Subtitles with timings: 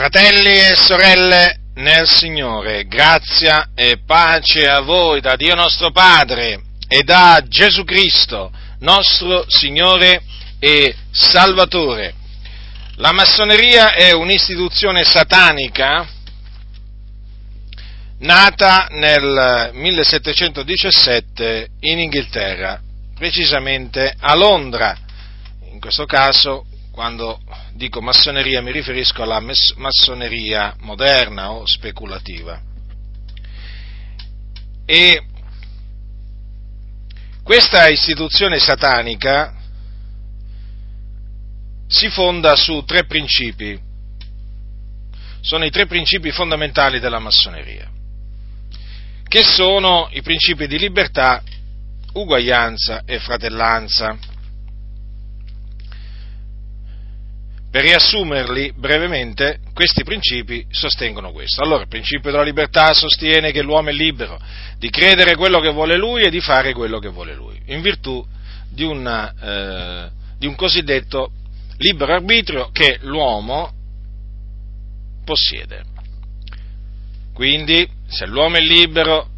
[0.00, 6.58] Fratelli e sorelle nel Signore, grazia e pace a voi da Dio nostro Padre
[6.88, 10.22] e da Gesù Cristo, nostro Signore
[10.58, 12.14] e Salvatore.
[12.94, 16.08] La massoneria è un'istituzione satanica
[18.20, 22.80] nata nel 1717 in Inghilterra,
[23.16, 24.96] precisamente a Londra.
[25.70, 26.64] In questo caso,
[27.00, 27.40] quando
[27.72, 32.60] dico massoneria mi riferisco alla massoneria moderna o speculativa.
[34.84, 35.22] E
[37.42, 39.54] questa istituzione satanica
[41.86, 43.80] si fonda su tre principi,
[45.40, 47.90] sono i tre principi fondamentali della massoneria,
[49.26, 51.42] che sono i principi di libertà,
[52.12, 54.18] uguaglianza e fratellanza.
[57.70, 61.62] Per riassumerli brevemente, questi principi sostengono questo.
[61.62, 64.40] Allora, il principio della libertà sostiene che l'uomo è libero
[64.76, 68.26] di credere quello che vuole lui e di fare quello che vuole lui, in virtù
[68.68, 71.30] di, una, eh, di un cosiddetto
[71.76, 73.72] libero arbitrio che l'uomo
[75.24, 75.84] possiede.
[77.32, 79.28] Quindi, se l'uomo è libero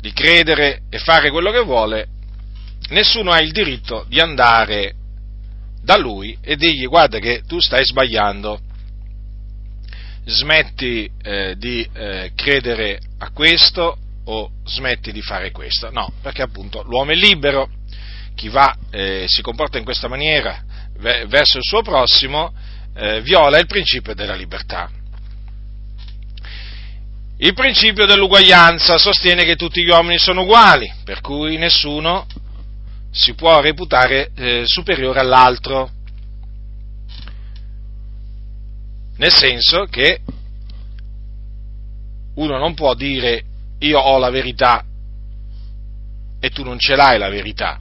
[0.00, 2.08] di credere e fare quello che vuole,
[2.88, 4.94] nessuno ha il diritto di andare
[5.86, 8.58] da lui e digli guarda che tu stai sbagliando,
[10.24, 15.88] smetti eh, di eh, credere a questo o smetti di fare questo.
[15.92, 17.70] No, perché appunto l'uomo è libero,
[18.34, 20.60] chi va e eh, si comporta in questa maniera
[20.98, 22.52] verso il suo prossimo
[22.96, 24.90] eh, viola il principio della libertà.
[27.38, 32.26] Il principio dell'uguaglianza sostiene che tutti gli uomini sono uguali, per cui nessuno
[33.16, 35.90] si può reputare eh, superiore all'altro.
[39.16, 40.20] Nel senso che
[42.34, 43.42] uno non può dire
[43.78, 44.84] io ho la verità
[46.38, 47.80] e tu non ce l'hai la verità.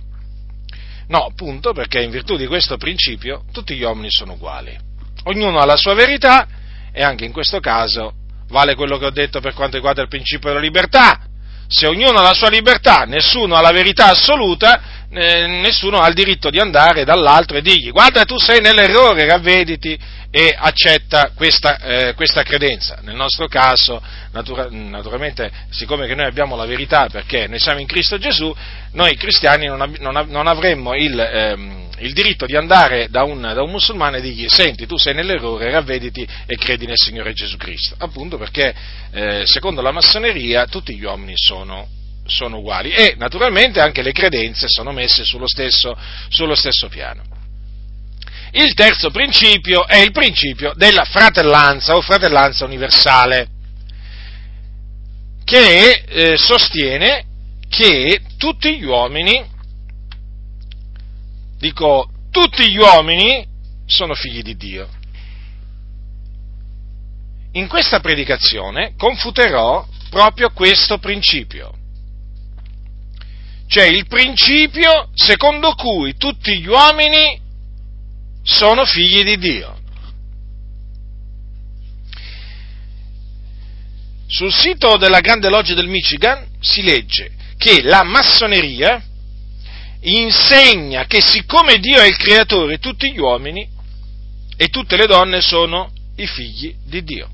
[1.07, 4.75] No, appunto perché in virtù di questo principio tutti gli uomini sono uguali.
[5.25, 6.47] Ognuno ha la sua verità
[6.94, 8.13] e anche in questo caso
[8.47, 11.28] vale quello che ho detto per quanto riguarda il principio della libertà.
[11.68, 14.81] Se ognuno ha la sua libertà, nessuno ha la verità assoluta,
[15.12, 19.98] eh, nessuno ha il diritto di andare dall'altro e dirgli guarda tu sei nell'errore, ravvediti
[20.30, 22.98] e accetta questa, eh, questa credenza.
[23.02, 28.18] Nel nostro caso, natura, naturalmente, siccome noi abbiamo la verità perché noi siamo in Cristo
[28.18, 28.53] Gesù,
[28.92, 33.23] noi cristiani non, ab- non, ab- non avremmo il, ehm, il, diritto di andare da
[33.23, 37.33] un, da un musulmano e dirgli senti tu sei nell'errore, ravvediti e credi nel Signore
[37.33, 37.95] Gesù Cristo.
[37.97, 38.73] Appunto perché
[39.11, 41.88] eh, secondo la massoneria tutti gli uomini sono
[42.28, 45.95] sono uguali e naturalmente anche le credenze sono messe sullo stesso,
[46.29, 47.22] sullo stesso piano.
[48.51, 53.47] Il terzo principio è il principio della fratellanza o fratellanza universale,
[55.44, 57.25] che eh, sostiene
[57.67, 59.44] che tutti gli uomini,
[61.66, 63.46] dico tutti gli uomini,
[63.86, 64.90] sono figli di Dio.
[67.53, 71.76] In questa predicazione confuterò proprio questo principio
[73.68, 77.40] cioè il principio secondo cui tutti gli uomini
[78.44, 79.80] sono figli di Dio.
[84.28, 89.03] Sul sito della Grande Loggia del Michigan si legge che la massoneria
[90.05, 93.67] insegna che siccome Dio è il creatore, tutti gli uomini
[94.55, 97.29] e tutte le donne sono i figli di Dio.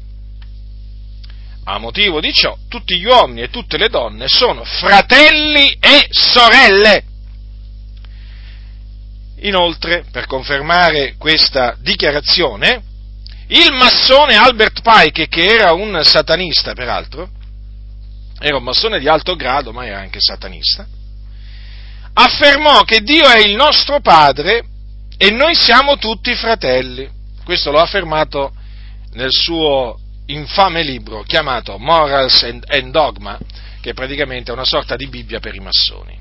[1.66, 7.04] A motivo di ciò, tutti gli uomini e tutte le donne sono fratelli e sorelle.
[9.42, 12.84] Inoltre, per confermare questa dichiarazione,
[13.48, 17.30] il massone Albert Pike, che era un satanista peraltro,
[18.40, 20.88] era un massone di alto grado, ma era anche satanista,
[22.14, 24.64] affermò che Dio è il nostro Padre
[25.18, 27.10] e noi siamo tutti fratelli.
[27.44, 28.54] Questo l'ho affermato
[29.14, 33.38] nel suo infame libro chiamato Morals and Dogma,
[33.82, 36.20] che praticamente è una sorta di Bibbia per i massoni.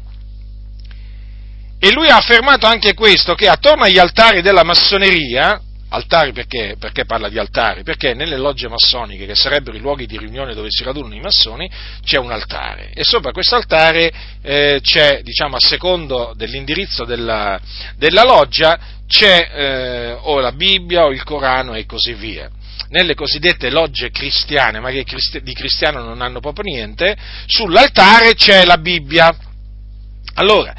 [1.79, 5.61] E lui ha affermato anche questo, che attorno agli altari della massoneria,
[5.91, 7.83] altari perché, perché parla di altari?
[7.83, 11.71] Perché nelle logge massoniche, che sarebbero i luoghi di riunione dove si radunano i massoni,
[12.03, 17.61] c'è un altare e sopra questo altare eh, c'è, diciamo, a secondo dell'indirizzo della,
[17.97, 22.49] della loggia, c'è eh, o la Bibbia o il Corano e così via
[22.91, 25.05] nelle cosiddette logge cristiane, ma che
[25.43, 27.17] di cristiano non hanno proprio niente,
[27.47, 29.33] sull'altare c'è la Bibbia.
[30.35, 30.75] Allora,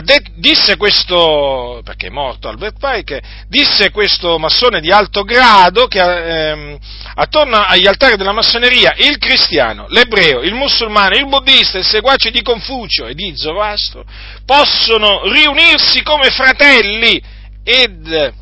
[0.00, 6.00] de- disse questo, perché è morto Albert Pike, disse questo massone di alto grado che
[6.00, 6.78] ehm,
[7.14, 12.40] attorno agli altari della massoneria il cristiano, l'ebreo, il musulmano, il buddista, il seguace di
[12.42, 14.04] Confucio e di Zoroastro
[14.46, 17.22] possono riunirsi come fratelli
[17.62, 18.40] ed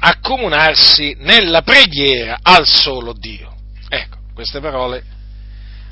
[0.00, 3.54] accomunarsi nella preghiera al solo Dio.
[3.88, 5.02] Ecco, queste parole,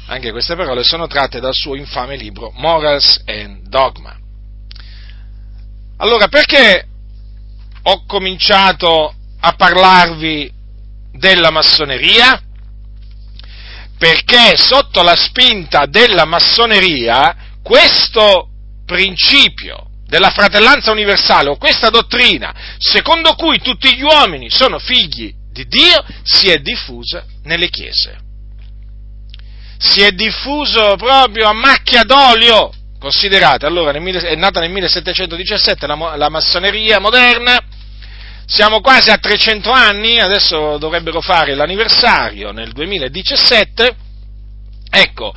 [0.06, 4.08] anche queste parole sono tratte dal suo infame libro Morals and Dogma.
[5.99, 6.87] Allora, perché
[7.83, 10.53] ho cominciato a parlarvi
[11.12, 12.41] della massoneria?
[13.99, 18.49] Perché sotto la spinta della massoneria questo
[18.87, 25.67] principio della fratellanza universale o questa dottrina secondo cui tutti gli uomini sono figli di
[25.67, 28.17] Dio si è diffusa nelle chiese.
[29.79, 32.73] Si è diffuso proprio a macchia d'olio.
[32.99, 37.62] Considerate, allora è nata nel 1717 la, la massoneria moderna,
[38.45, 43.97] siamo quasi a 300 anni, adesso dovrebbero fare l'anniversario nel 2017.
[44.91, 45.35] Ecco,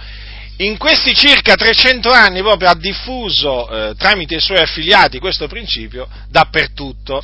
[0.57, 6.07] in questi circa 300 anni proprio ha diffuso eh, tramite i suoi affiliati questo principio
[6.29, 7.23] dappertutto,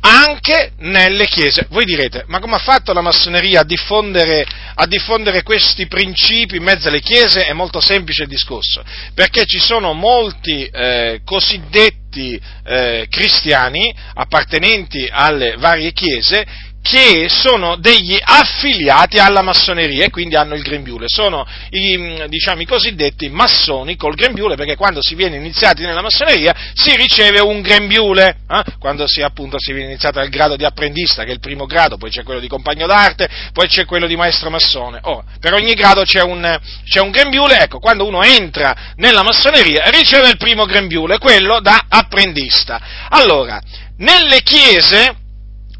[0.00, 1.66] anche nelle chiese.
[1.70, 6.62] Voi direte, ma come ha fatto la massoneria a diffondere, a diffondere questi principi in
[6.62, 7.46] mezzo alle chiese?
[7.46, 8.82] È molto semplice il discorso,
[9.14, 16.46] perché ci sono molti eh, cosiddetti eh, cristiani appartenenti alle varie chiese
[16.82, 22.66] che sono degli affiliati alla massoneria e quindi hanno il grembiule, sono i, diciamo, i
[22.66, 28.38] cosiddetti massoni col grembiule perché quando si viene iniziati nella massoneria si riceve un grembiule,
[28.48, 28.62] eh?
[28.78, 31.98] quando si, appunto, si viene iniziati al grado di apprendista che è il primo grado,
[31.98, 35.74] poi c'è quello di compagno d'arte, poi c'è quello di maestro massone, oh, per ogni
[35.74, 40.64] grado c'è un, c'è un grembiule, ecco, quando uno entra nella massoneria riceve il primo
[40.64, 42.80] grembiule, quello da apprendista.
[43.10, 43.60] Allora,
[43.98, 45.26] nelle chiese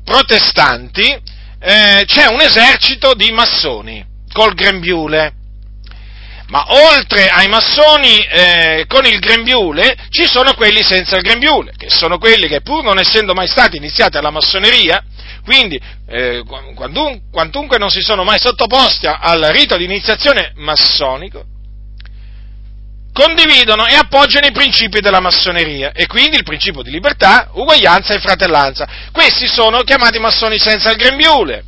[0.08, 1.04] protestanti
[1.60, 5.34] eh, c'è un esercito di massoni col grembiule.
[6.48, 11.90] Ma oltre ai massoni eh, con il grembiule ci sono quelli senza il grembiule, che
[11.90, 15.04] sono quelli che pur non essendo mai stati iniziati alla massoneria,
[15.44, 15.78] quindi
[16.08, 16.42] eh,
[16.74, 21.44] quantunque non si sono mai sottoposti al rito di iniziazione massonico,
[23.18, 28.20] condividono e appoggiano i principi della massoneria e quindi il principio di libertà, uguaglianza e
[28.20, 28.86] fratellanza.
[29.10, 31.64] Questi sono chiamati massoni senza il grembiule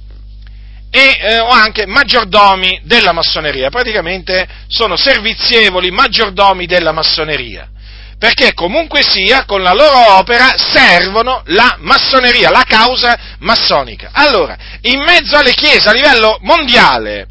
[0.93, 7.69] e eh, o anche maggiordomi della massoneria, praticamente sono servizievoli maggiordomi della massoneria,
[8.17, 14.11] perché comunque sia con la loro opera servono la massoneria, la causa massonica.
[14.12, 17.26] Allora, in mezzo alle chiese a livello mondiale,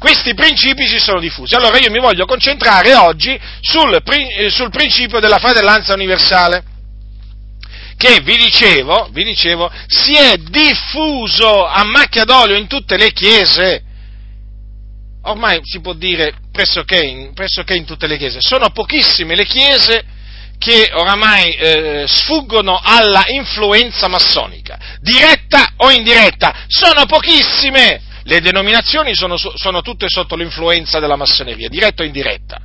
[0.00, 1.54] questi principi si sono diffusi.
[1.54, 6.64] Allora io mi voglio concentrare oggi sul, eh, sul principio della fratellanza universale
[7.98, 13.84] che vi dicevo, vi dicevo, si è diffuso a macchia d'olio in tutte le chiese.
[15.24, 18.38] Ormai si può dire pressoché in, pressoché in tutte le chiese.
[18.40, 20.02] Sono pochissime le chiese
[20.56, 26.64] che oramai eh, sfuggono alla influenza massonica, diretta o indiretta.
[26.68, 28.08] Sono pochissime.
[28.30, 32.60] Le denominazioni sono, sono tutte sotto l'influenza della massoneria, diretta o indiretta.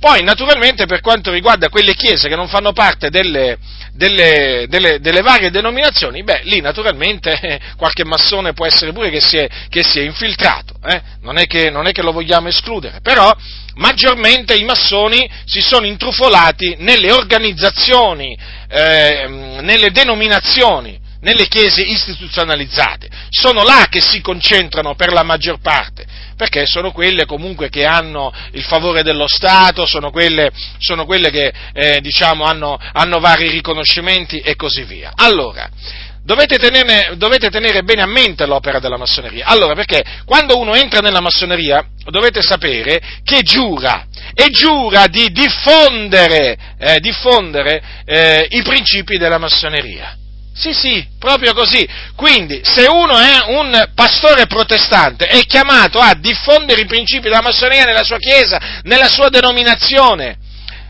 [0.00, 3.56] Poi, naturalmente, per quanto riguarda quelle chiese che non fanno parte delle,
[3.92, 9.36] delle, delle, delle varie denominazioni, beh, lì naturalmente qualche massone può essere pure che si
[9.36, 11.00] è, che si è infiltrato, eh?
[11.20, 13.32] non, è che, non, è che, lo vogliamo escludere, però
[13.76, 18.36] maggiormente i massoni si sono intrufolati nelle organizzazioni,
[18.68, 19.28] eh,
[19.60, 26.04] nelle denominazioni nelle chiese istituzionalizzate, sono là che si concentrano per la maggior parte,
[26.36, 31.52] perché sono quelle comunque che hanno il favore dello Stato, sono quelle, sono quelle che
[31.72, 35.12] eh, diciamo, hanno, hanno vari riconoscimenti e così via.
[35.16, 35.68] Allora,
[36.24, 39.44] Dovete tenere, dovete tenere, bene a mente l'opera della massoneria.
[39.44, 46.56] Allora, perché quando uno entra nella massoneria dovete sapere che giura, e giura di diffondere,
[46.78, 50.16] eh, diffondere eh, i principi della massoneria.
[50.56, 51.86] Sì, sì, proprio così.
[52.14, 57.84] Quindi, se uno è un pastore protestante, è chiamato a diffondere i principi della massoneria
[57.84, 60.38] nella sua chiesa, nella sua denominazione.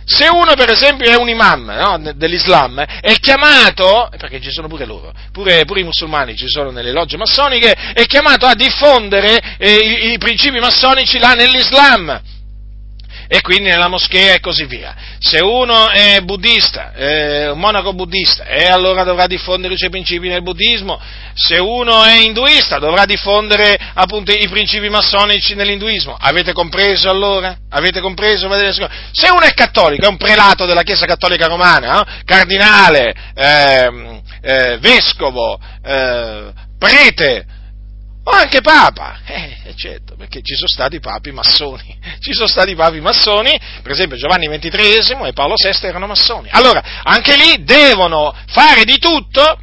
[0.04, 4.84] Se uno, per esempio, è un imam no, dell'Islam, è chiamato, perché ci sono pure
[4.84, 9.72] loro, pure, pure, i musulmani ci sono nelle logge massoniche, è chiamato a diffondere eh,
[9.72, 12.20] i, i principi massonici là nell'Islam
[13.26, 14.94] e quindi nella moschea e così via.
[15.18, 20.28] Se uno è buddista, eh, un monaco buddista, e allora dovrà diffondere i suoi principi
[20.28, 21.00] nel buddismo,
[21.34, 26.16] se uno è induista dovrà diffondere appunto i principi massonici nell'induismo.
[26.18, 27.56] Avete compreso allora?
[27.70, 28.48] Avete compreso?
[29.12, 32.22] Se uno è cattolico, è un prelato della Chiesa Cattolica Romana, eh?
[32.24, 37.46] cardinale, eh, eh, vescovo, eh, prete,
[38.24, 43.00] o anche papa, eh, certo, perché ci sono stati papi massoni, ci sono stati papi
[43.00, 46.48] massoni, per esempio Giovanni XXIII e Paolo VI erano massoni.
[46.50, 49.58] Allora, anche lì devono fare di tutto,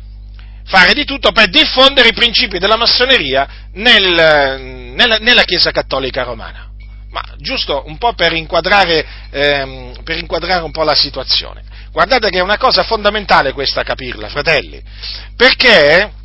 [0.65, 6.69] fare di tutto per diffondere i principi della massoneria nel, nella, nella Chiesa Cattolica Romana.
[7.09, 11.63] Ma giusto un po' per inquadrare, ehm, per inquadrare un po' la situazione.
[11.91, 14.81] Guardate che è una cosa fondamentale questa capirla, fratelli,
[15.35, 16.19] perché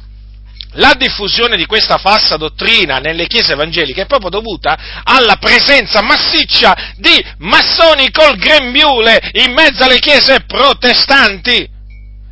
[0.77, 6.95] la diffusione di questa falsa dottrina nelle chiese evangeliche è proprio dovuta alla presenza massiccia
[6.97, 11.69] di massoni col grembiule in mezzo alle chiese protestanti.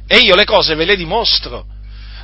[0.06, 1.66] E io le cose ve le dimostro.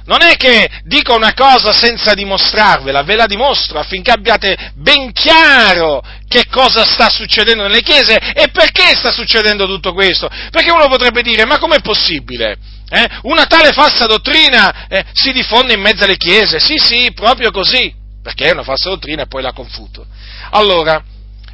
[0.05, 6.03] Non è che dico una cosa senza dimostrarvela, ve la dimostro affinché abbiate ben chiaro
[6.27, 10.29] che cosa sta succedendo nelle chiese e perché sta succedendo tutto questo.
[10.50, 12.57] Perché uno potrebbe dire, ma com'è possibile?
[12.92, 13.09] Eh?
[13.23, 16.59] Una tale falsa dottrina eh, si diffonde in mezzo alle chiese.
[16.59, 20.04] Sì, sì, proprio così, perché è una falsa dottrina e poi la confuto.
[20.50, 21.02] Allora,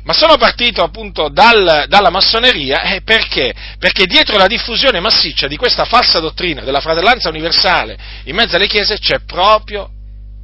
[0.03, 3.53] ma sono partito appunto dal, dalla massoneria eh, perché?
[3.79, 8.69] Perché dietro la diffusione massiccia di questa falsa dottrina della fratellanza universale in mezzo alle
[8.69, 9.91] chiese c'è proprio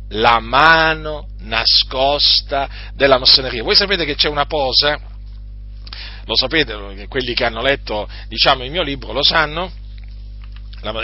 [0.08, 3.62] la mano nascosta della massoneria.
[3.62, 4.98] Voi sapete che c'è una posa,
[6.24, 9.70] lo sapete, quelli che hanno letto diciamo, il mio libro lo sanno,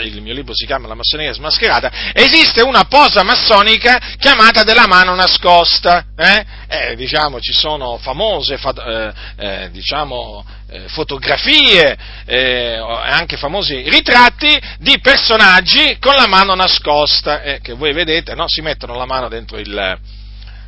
[0.01, 5.15] il mio libro si chiama La massoneria smascherata, esiste una posa massonica chiamata della mano
[5.15, 6.05] nascosta.
[6.17, 6.45] Eh?
[6.67, 14.99] Eh, diciamo, ci sono famose eh, eh, diciamo, eh, fotografie e anche famosi ritratti di
[14.99, 18.45] personaggi con la mano nascosta, eh, che voi vedete, no?
[18.47, 19.97] si mettono la mano dentro il,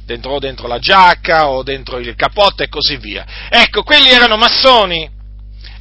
[0.05, 3.25] dentro, dentro, la giacca o dentro il cappotto e così via.
[3.49, 5.19] Ecco, quelli erano massoni,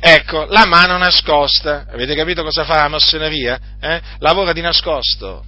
[0.03, 3.61] Ecco, la mano nascosta, avete capito cosa fa la massoneria?
[3.79, 4.01] Eh?
[4.21, 5.45] Lavora di nascosto,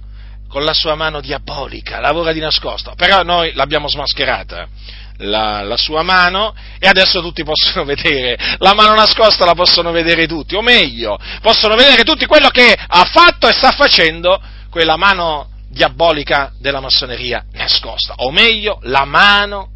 [0.47, 4.67] con la sua mano diabolica, lavora di nascosto, però noi l'abbiamo smascherata.
[5.17, 10.27] La, la, sua mano e adesso tutti possono vedere, la mano nascosta la possono vedere
[10.27, 14.41] tutti, o meglio, possono vedere tutti quello che ha fatto e sta facendo
[14.71, 19.69] quella mano diabolica della massoneria nascosta, o meglio, la mano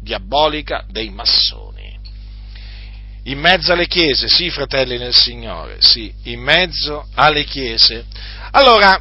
[0.00, 1.63] diabolica dei massoni
[3.24, 8.04] in mezzo alle chiese, sì fratelli nel Signore, sì, in mezzo alle chiese.
[8.50, 9.00] Allora,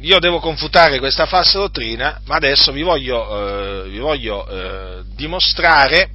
[0.00, 6.10] io devo confutare questa falsa dottrina, ma adesso vi voglio, eh, vi voglio eh, dimostrare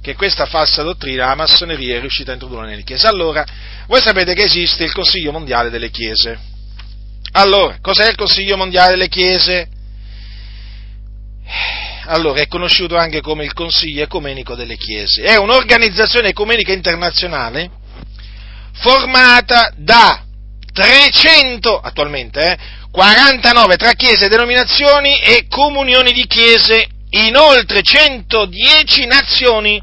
[0.00, 3.06] che questa falsa dottrina la massoneria è riuscita a introdurre nelle chiese.
[3.06, 3.44] Allora,
[3.86, 6.38] voi sapete che esiste il Consiglio Mondiale delle Chiese.
[7.32, 9.68] Allora, cos'è il Consiglio Mondiale delle Chiese?
[12.06, 15.22] Allora è conosciuto anche come il Consiglio Ecumenico delle Chiese.
[15.22, 17.70] È un'organizzazione ecumenica internazionale
[18.72, 20.24] formata da
[20.72, 22.58] 300, attualmente, eh,
[22.90, 29.82] 49 tra chiese, denominazioni e comunioni di chiese in oltre 110 nazioni.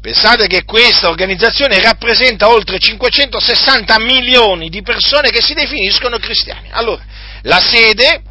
[0.00, 6.68] Pensate che questa organizzazione rappresenta oltre 560 milioni di persone che si definiscono cristiani.
[6.72, 7.04] Allora,
[7.42, 8.22] la sede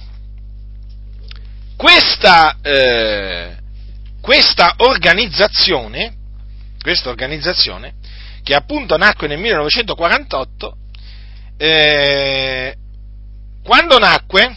[1.76, 3.56] questa, eh,
[4.20, 6.14] questa organizzazione,
[6.80, 7.94] questa organizzazione,
[8.42, 10.76] che appunto nacque nel 1948,
[11.56, 12.76] eh,
[13.64, 14.56] quando nacque,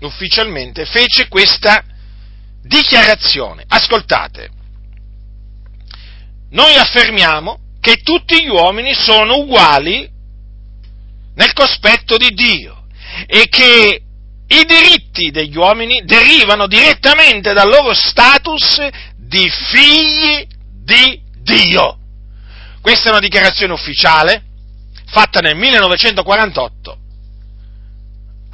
[0.00, 1.82] ufficialmente, fece questa
[2.62, 3.64] dichiarazione.
[3.66, 4.50] Ascoltate,
[6.50, 10.08] noi affermiamo che tutti gli uomini sono uguali
[11.34, 12.84] nel cospetto di Dio
[13.26, 14.02] e che
[14.46, 20.46] i diritti degli uomini derivano direttamente dal loro status di figli
[20.84, 21.98] di Dio.
[22.80, 24.42] Questa è una dichiarazione ufficiale
[25.06, 26.98] fatta nel 1948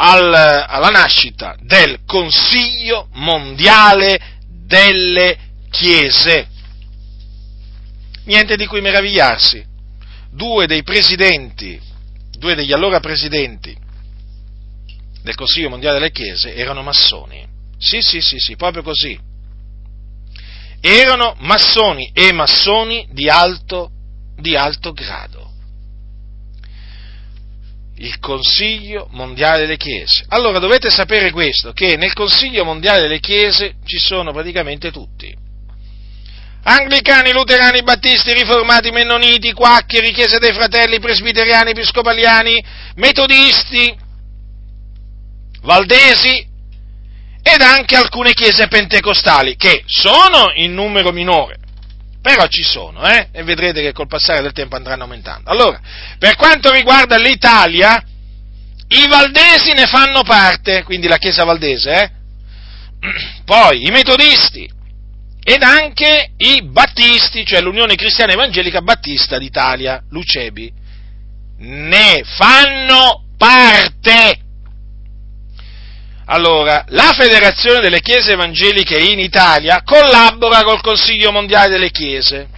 [0.01, 5.37] al, alla nascita del Consiglio mondiale delle
[5.71, 6.49] Chiese.
[8.25, 9.65] Niente di cui meravigliarsi.
[10.31, 11.81] Due dei presidenti,
[12.31, 13.77] due degli allora presidenti
[15.23, 17.47] del Consiglio mondiale delle Chiese erano massoni.
[17.79, 19.19] Sì, sì, sì, sì, proprio così.
[20.81, 23.91] erano massoni e massoni di alto,
[24.37, 25.48] di alto grado.
[28.01, 30.25] Il Consiglio Mondiale delle Chiese.
[30.29, 35.35] Allora dovete sapere questo, che nel Consiglio Mondiale delle Chiese ci sono praticamente tutti.
[36.63, 42.63] Anglicani, luterani, battisti, riformati, mennoniti, quaccheri, chiese dei fratelli, presbiteriani, episcopaliani,
[42.97, 43.97] metodisti,
[45.63, 46.47] valdesi
[47.43, 51.59] ed anche alcune chiese pentecostali, che sono in numero minore,
[52.29, 53.29] però ci sono, eh?
[53.33, 55.49] E vedrete che col passare del tempo andranno aumentando.
[55.51, 55.81] Allora,
[56.19, 58.03] per quanto riguarda l'Italia,
[58.89, 62.11] i valdesi ne fanno parte, quindi la chiesa valdese, eh?
[63.47, 64.71] Poi i metodisti
[65.43, 70.73] ed anche i battisti, cioè l'Unione Cristiana Evangelica Battista d'Italia, l'UCEBI,
[71.61, 74.41] ne fanno parte.
[76.31, 82.49] Allora, la Federazione delle Chiese Evangeliche in Italia collabora col Consiglio Mondiale delle Chiese.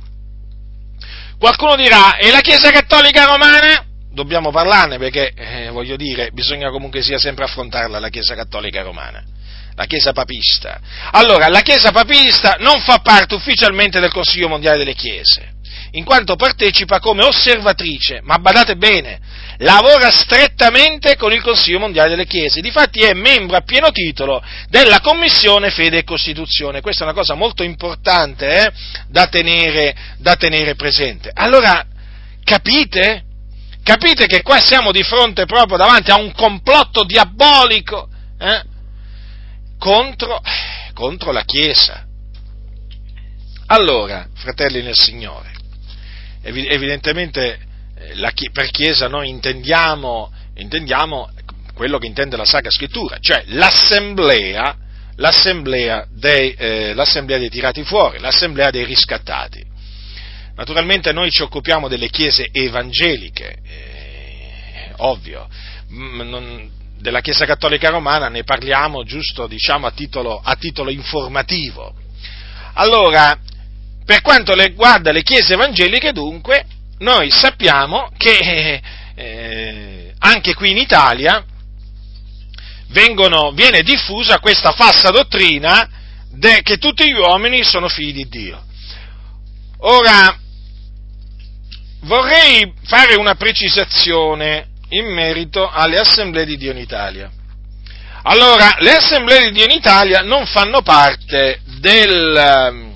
[1.38, 3.84] Qualcuno dirà, e la Chiesa Cattolica Romana?
[4.12, 9.22] Dobbiamo parlarne perché, eh, voglio dire, bisogna comunque sia sempre affrontarla la Chiesa Cattolica Romana,
[9.76, 10.80] la Chiesa Papista.
[11.12, 15.52] Allora, la Chiesa Papista non fa parte ufficialmente del Consiglio Mondiale delle Chiese,
[15.92, 19.18] in quanto partecipa come osservatrice, ma badate bene,
[19.58, 25.00] lavora strettamente con il Consiglio Mondiale delle Chiese, difatti è membro a pieno titolo della
[25.00, 26.80] Commissione Fede e Costituzione.
[26.80, 28.72] Questa è una cosa molto importante eh,
[29.08, 31.30] da, tenere, da tenere presente.
[31.32, 31.84] Allora,
[32.44, 33.24] capite?
[33.82, 38.62] Capite che qua siamo di fronte proprio davanti a un complotto diabolico eh,
[39.78, 40.40] contro,
[40.94, 42.06] contro la Chiesa.
[43.66, 45.52] Allora, fratelli nel Signore,
[46.42, 47.58] evidentemente
[48.14, 51.30] la, per Chiesa noi intendiamo, intendiamo,
[51.74, 54.76] quello che intende la Sacra Scrittura, cioè l'assemblea,
[55.16, 59.64] l'assemblea dei, eh, l'assemblea dei tirati fuori, l'assemblea dei riscattati.
[60.56, 65.48] Naturalmente noi ci occupiamo delle chiese evangeliche, eh, ovvio,
[65.88, 71.94] non, della Chiesa Cattolica Romana ne parliamo giusto diciamo, a, titolo, a titolo informativo.
[72.74, 73.38] Allora,
[74.04, 76.64] per quanto riguarda le chiese evangeliche, dunque,
[76.98, 78.80] noi sappiamo che
[79.14, 81.44] eh, anche qui in Italia
[82.88, 85.88] vengono, viene diffusa questa falsa dottrina
[86.30, 88.64] de, che tutti gli uomini sono figli di Dio.
[89.78, 90.38] Ora,
[92.02, 97.30] vorrei fare una precisazione in merito alle assemblee di Dio in Italia.
[98.22, 102.89] Allora, le assemblee di Dio in Italia non fanno parte del,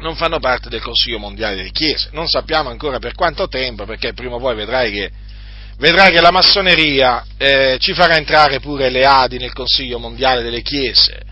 [0.00, 2.08] non fanno parte del Consiglio Mondiale delle Chiese.
[2.12, 5.10] Non sappiamo ancora per quanto tempo, perché prima o poi vedrai che,
[5.78, 10.62] vedrai che la massoneria eh, ci farà entrare pure le Adi nel Consiglio Mondiale delle
[10.62, 11.28] Chiese.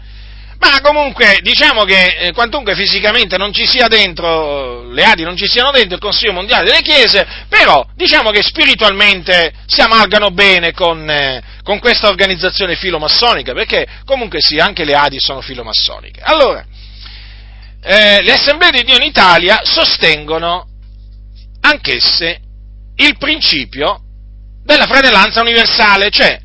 [0.58, 5.46] Ma comunque diciamo che eh, quantunque fisicamente non ci sia dentro, le Adi non ci
[5.46, 11.08] siano dentro il Consiglio Mondiale delle Chiese, però diciamo che spiritualmente si amalgano bene con,
[11.08, 16.20] eh, con questa organizzazione filomassonica, perché comunque sì, anche le Adi sono filomassoniche.
[16.24, 16.66] Allora,
[17.90, 20.66] eh, le assemblee di Dio in Italia sostengono
[21.60, 22.38] anch'esse
[22.96, 24.02] il principio
[24.62, 26.38] della fratellanza universale, cioè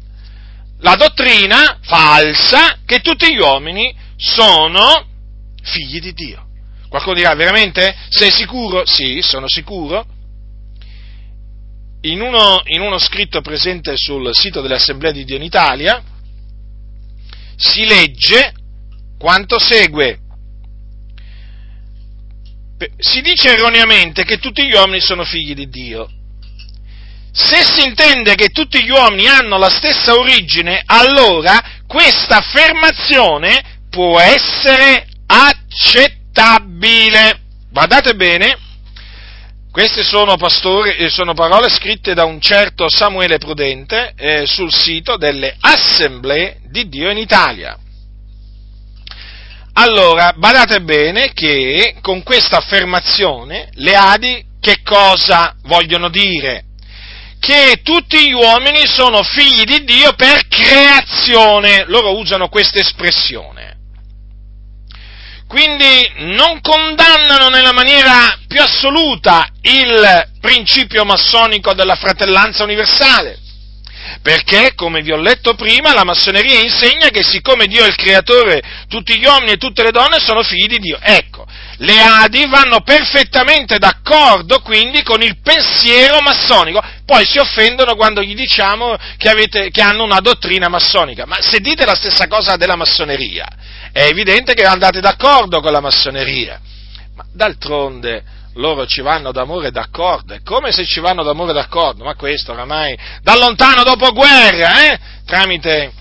[0.80, 5.06] la dottrina falsa che tutti gli uomini sono
[5.62, 6.48] figli di Dio.
[6.88, 7.94] Qualcuno dirà, veramente?
[8.08, 8.86] Sei sicuro?
[8.86, 10.06] Sì, sono sicuro.
[12.04, 16.02] In uno, in uno scritto presente sul sito dell'Assemblea di Dio in Italia
[17.58, 18.54] si legge
[19.18, 20.20] quanto segue
[22.98, 26.10] si dice erroneamente che tutti gli uomini sono figli di Dio.
[27.32, 34.20] Se si intende che tutti gli uomini hanno la stessa origine, allora questa affermazione può
[34.20, 35.82] essere accettabile.
[37.72, 38.58] Guardate bene,
[39.72, 45.18] queste sono, pastori, eh, sono parole scritte da un certo Samuele Prudente eh, sul sito
[45.18, 47.76] delle Assemblee di Dio in Italia.
[49.76, 56.66] Allora, badate bene che con questa affermazione le Adi che cosa vogliono dire?
[57.40, 63.72] Che tutti gli uomini sono figli di Dio per creazione, loro usano questa espressione.
[65.48, 73.40] Quindi non condannano nella maniera più assoluta il principio massonico della fratellanza universale,
[74.22, 78.62] perché, come vi ho letto prima, la massoneria insegna che siccome Dio è il creatore,
[78.88, 80.98] tutti gli uomini e tutte le donne sono figli di Dio.
[81.02, 81.46] Ecco,
[81.78, 88.36] le Adi vanno perfettamente d'accordo quindi con il pensiero massonico, poi si offendono quando gli
[88.36, 92.76] diciamo che, avete, che hanno una dottrina massonica, ma se dite la stessa cosa della
[92.76, 93.48] massoneria,
[93.92, 96.60] è evidente che andate d'accordo con la massoneria.
[97.16, 102.16] Ma d'altronde loro ci vanno d'amore d'accordo, è come se ci vanno d'amore d'accordo, ma
[102.16, 105.00] questo oramai da lontano dopo guerra, eh?
[105.26, 105.92] tramite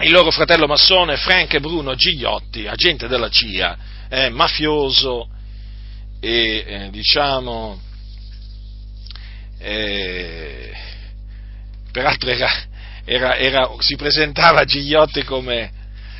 [0.00, 3.76] il loro fratello massone Frank Bruno Gigliotti, agente della CIA,
[4.08, 5.28] eh, mafioso
[6.20, 7.80] e eh, diciamo,
[9.58, 10.72] eh,
[11.90, 12.50] peraltro era,
[13.04, 15.72] era, era, si presentava a Gigliotti come,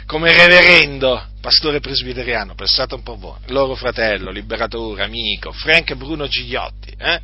[0.06, 6.92] come reverendo, pastore presbiteriano, pensate un po' voi, loro fratello, liberatore, amico, Frank Bruno Gigliotti,
[6.98, 7.20] eh?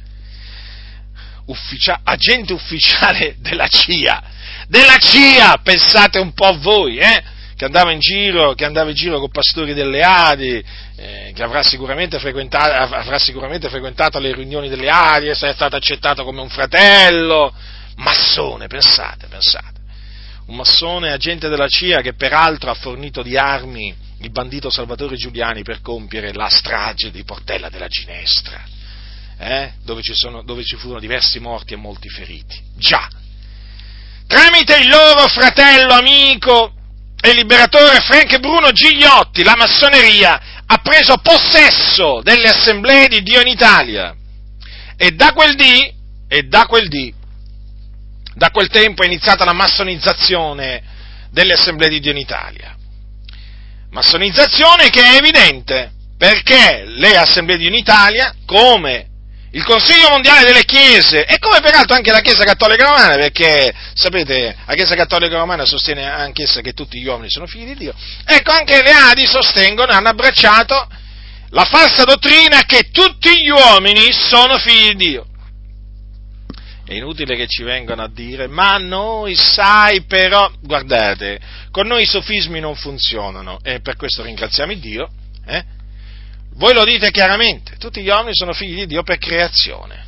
[1.46, 4.22] Ufficia- agente ufficiale della CIA,
[4.68, 7.20] della CIA, pensate un po' voi, eh?
[7.56, 11.64] che andava in giro, che andava in giro con pastori delle Adi, eh, che avrà
[11.64, 17.52] sicuramente, avrà sicuramente, frequentato le riunioni delle Adi, e sarà stato accettato come un fratello,
[17.96, 19.80] massone, pensate, pensate.
[20.46, 25.62] Un massone agente della CIA che peraltro ha fornito di armi il bandito Salvatore Giuliani
[25.62, 28.62] per compiere la strage di Portella della Ginestra,
[29.38, 29.72] eh?
[29.84, 32.60] dove, ci sono, dove ci furono diversi morti e molti feriti.
[32.76, 33.08] Già,
[34.26, 36.72] tramite il loro fratello amico
[37.20, 43.48] e liberatore Frank Bruno Gigliotti, la massoneria ha preso possesso delle assemblee di Dio in
[43.48, 44.14] Italia
[44.96, 45.92] e da quel dì,
[46.28, 47.12] e da quel dì,
[48.34, 50.82] da quel tempo è iniziata la massonizzazione
[51.30, 52.76] delle assemblee di Dio in Italia.
[53.92, 59.08] Massonizzazione che è evidente perché le assemblee di Dio in Italia, come
[59.50, 64.56] il Consiglio Mondiale delle Chiese e come peraltro anche la Chiesa Cattolica Romana, perché sapete,
[64.64, 68.52] la Chiesa Cattolica Romana sostiene anch'essa che tutti gli uomini sono figli di Dio, ecco
[68.52, 70.88] anche le Adi sostengono, hanno abbracciato
[71.50, 75.26] la falsa dottrina che tutti gli uomini sono figli di Dio.
[76.92, 82.06] È inutile che ci vengano a dire, ma noi sai però, guardate, con noi i
[82.06, 85.08] sofismi non funzionano e per questo ringraziamo Dio,
[85.46, 85.64] eh?
[86.56, 90.04] Voi lo dite chiaramente, tutti gli uomini sono figli di Dio per creazione.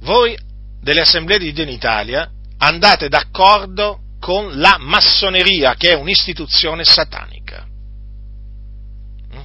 [0.00, 0.36] Voi
[0.82, 7.66] delle assemblee di Dio in Italia andate d'accordo con la massoneria, che è un'istituzione satanica.
[9.34, 9.40] Mm?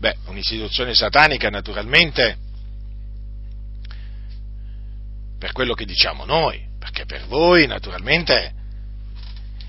[0.00, 2.42] Beh, un'istituzione satanica naturalmente
[5.44, 8.50] per quello che diciamo noi, perché per voi naturalmente,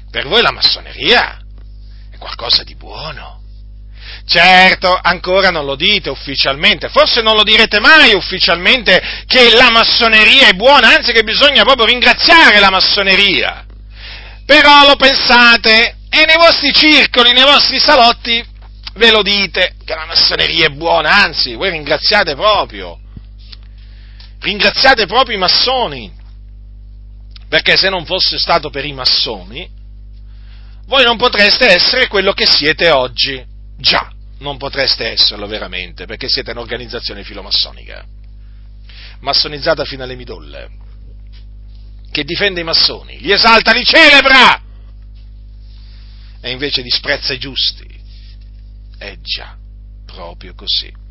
[0.10, 1.38] per voi la massoneria
[2.10, 3.42] è qualcosa di buono.
[4.26, 10.48] Certo, ancora non lo dite ufficialmente, forse non lo direte mai ufficialmente che la massoneria
[10.48, 13.66] è buona, anzi che bisogna proprio ringraziare la massoneria.
[14.46, 18.42] Però lo pensate e nei vostri circoli, nei vostri salotti
[18.94, 22.98] ve lo dite che la massoneria è buona, anzi voi ringraziate proprio.
[24.46, 26.14] Ringraziate proprio i massoni,
[27.50, 29.68] perché se non fosse stato per i massoni,
[30.86, 33.44] voi non potreste essere quello che siete oggi.
[33.76, 34.08] Già,
[34.40, 38.06] non potreste esserlo veramente, perché siete un'organizzazione filomassonica,
[39.22, 40.70] massonizzata fino alle midolle,
[42.12, 44.62] che difende i massoni, li esalta, li celebra,
[46.40, 48.00] e invece disprezza i giusti.
[49.00, 49.58] Eh già,
[50.06, 51.05] proprio così.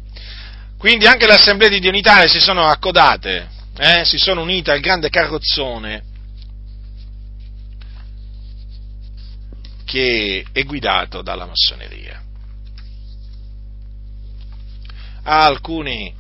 [0.85, 5.09] Quindi anche le assemblee di Dionitale si sono accodate, eh, si sono unite al grande
[5.09, 6.03] carrozzone
[9.87, 12.23] che è guidato dalla massoneria.
[15.23, 16.15] Alcuni,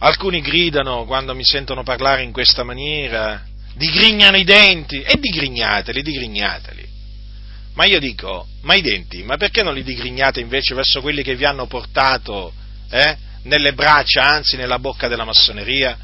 [0.00, 6.86] alcuni gridano quando mi sentono parlare in questa maniera, digrignano i denti, e digrignateli, digrignateli.
[7.72, 11.36] Ma io dico, ma i denti, ma perché non li digrignate invece verso quelli che
[11.36, 12.52] vi hanno portato
[12.90, 15.96] eh, nelle braccia, anzi nella bocca della massoneria?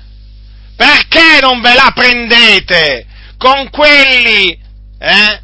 [0.77, 4.59] Perché non ve la prendete con quelli
[4.99, 5.41] eh,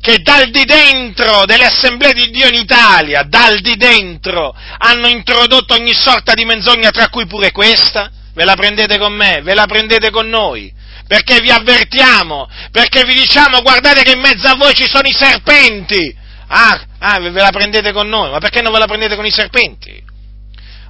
[0.00, 5.72] che dal di dentro delle assemblee di Dio in Italia, dal di dentro, hanno introdotto
[5.72, 8.10] ogni sorta di menzogna, tra cui pure questa?
[8.34, 9.40] Ve la prendete con me?
[9.42, 10.70] Ve la prendete con noi?
[11.06, 15.12] Perché vi avvertiamo, perché vi diciamo guardate che in mezzo a voi ci sono i
[15.12, 16.14] serpenti.
[16.48, 19.32] Ah, ah, ve la prendete con noi, ma perché non ve la prendete con i
[19.32, 20.12] serpenti?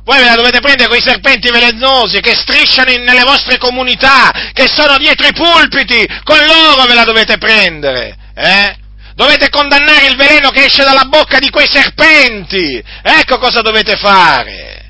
[0.05, 4.31] Voi ve la dovete prendere con i serpenti velenosi che strisciano in, nelle vostre comunità,
[4.53, 8.77] che sono dietro i pulpiti, con loro ve la dovete prendere, eh?
[9.14, 12.83] Dovete condannare il veleno che esce dalla bocca di quei serpenti.
[13.03, 14.83] Ecco cosa dovete fare.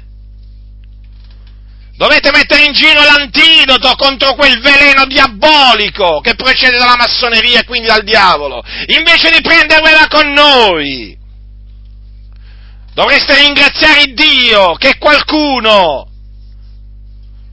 [1.97, 7.87] Dovete mettere in giro l'antidoto contro quel veleno diabolico che procede dalla massoneria e quindi
[7.87, 11.17] dal diavolo, invece di prendervela con noi.
[12.95, 16.14] Dovreste ringraziare Dio che qualcuno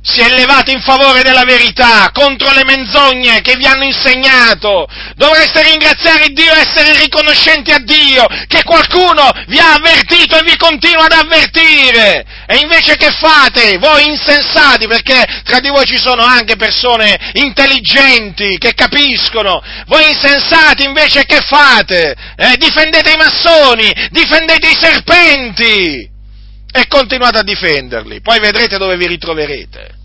[0.04, 4.88] si è levato in favore della verità, contro le menzogne che vi hanno insegnato.
[5.16, 10.58] Dovreste ringraziare Dio e essere riconoscenti a Dio che qualcuno vi ha avvertito e vi
[10.58, 12.26] continua ad avvertire.
[12.48, 13.78] E invece che fate?
[13.78, 19.62] Voi insensati, perché tra di voi ci sono anche persone intelligenti che capiscono.
[19.86, 22.16] Voi insensati invece che fate?
[22.36, 26.11] Eh, difendete i massoni, difendete i serpenti
[26.72, 30.00] e continuate a difenderli, poi vedrete dove vi ritroverete.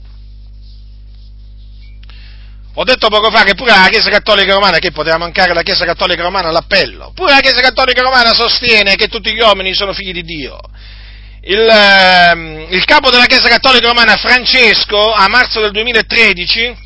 [2.78, 5.86] Ho detto poco fa che pure la Chiesa Cattolica Romana, che poteva mancare la Chiesa
[5.86, 10.12] Cattolica Romana all'appello, pure la Chiesa Cattolica Romana sostiene che tutti gli uomini sono figli
[10.12, 10.58] di Dio.
[11.40, 16.76] Il, eh, il capo della Chiesa Cattolica Romana, Francesco, a marzo del 2013,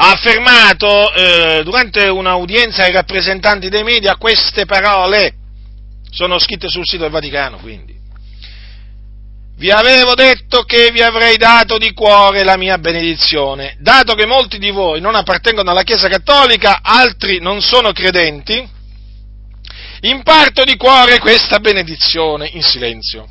[0.00, 5.34] ha affermato eh, durante un'udienza ai rappresentanti dei media queste parole,
[6.10, 7.97] sono scritte sul sito del Vaticano quindi.
[9.58, 13.76] Vi avevo detto che vi avrei dato di cuore la mia benedizione.
[13.80, 18.64] Dato che molti di voi non appartengono alla Chiesa Cattolica, altri non sono credenti,
[20.02, 23.28] imparto di cuore questa benedizione in silenzio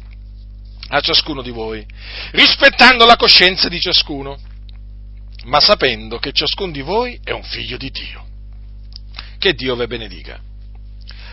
[0.90, 1.86] a ciascuno di voi,
[2.32, 4.38] rispettando la coscienza di ciascuno,
[5.46, 8.26] ma sapendo che ciascuno di voi è un figlio di Dio.
[9.38, 10.42] Che Dio vi benedica.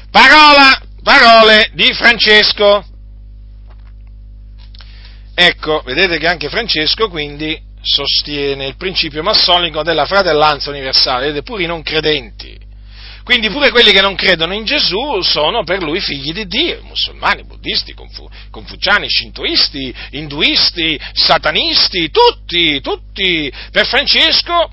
[0.08, 2.93] Parola, parole di Francesco
[5.34, 11.64] Ecco, vedete che anche Francesco quindi sostiene il principio massonico della fratellanza universale, vedete, pure
[11.64, 12.62] i non credenti.
[13.24, 17.44] Quindi pure quelli che non credono in Gesù sono per lui figli di Dio, musulmani,
[17.44, 23.50] buddisti, confu- confuciani, shintoisti, induisti, satanisti, tutti, tutti.
[23.72, 24.70] Per Francesco,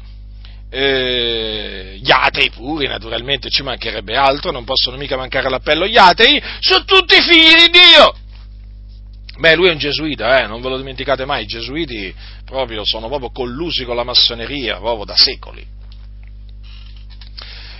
[0.69, 6.41] eh, gli atei pure, naturalmente, ci mancherebbe altro, non possono mica mancare all'appello gli atei,
[6.59, 8.15] sono tutti figli di Dio.
[9.41, 12.13] Beh, lui è un gesuita, eh, non ve lo dimenticate mai, i gesuiti
[12.45, 15.65] proprio, sono proprio collusi con la massoneria, proprio da secoli.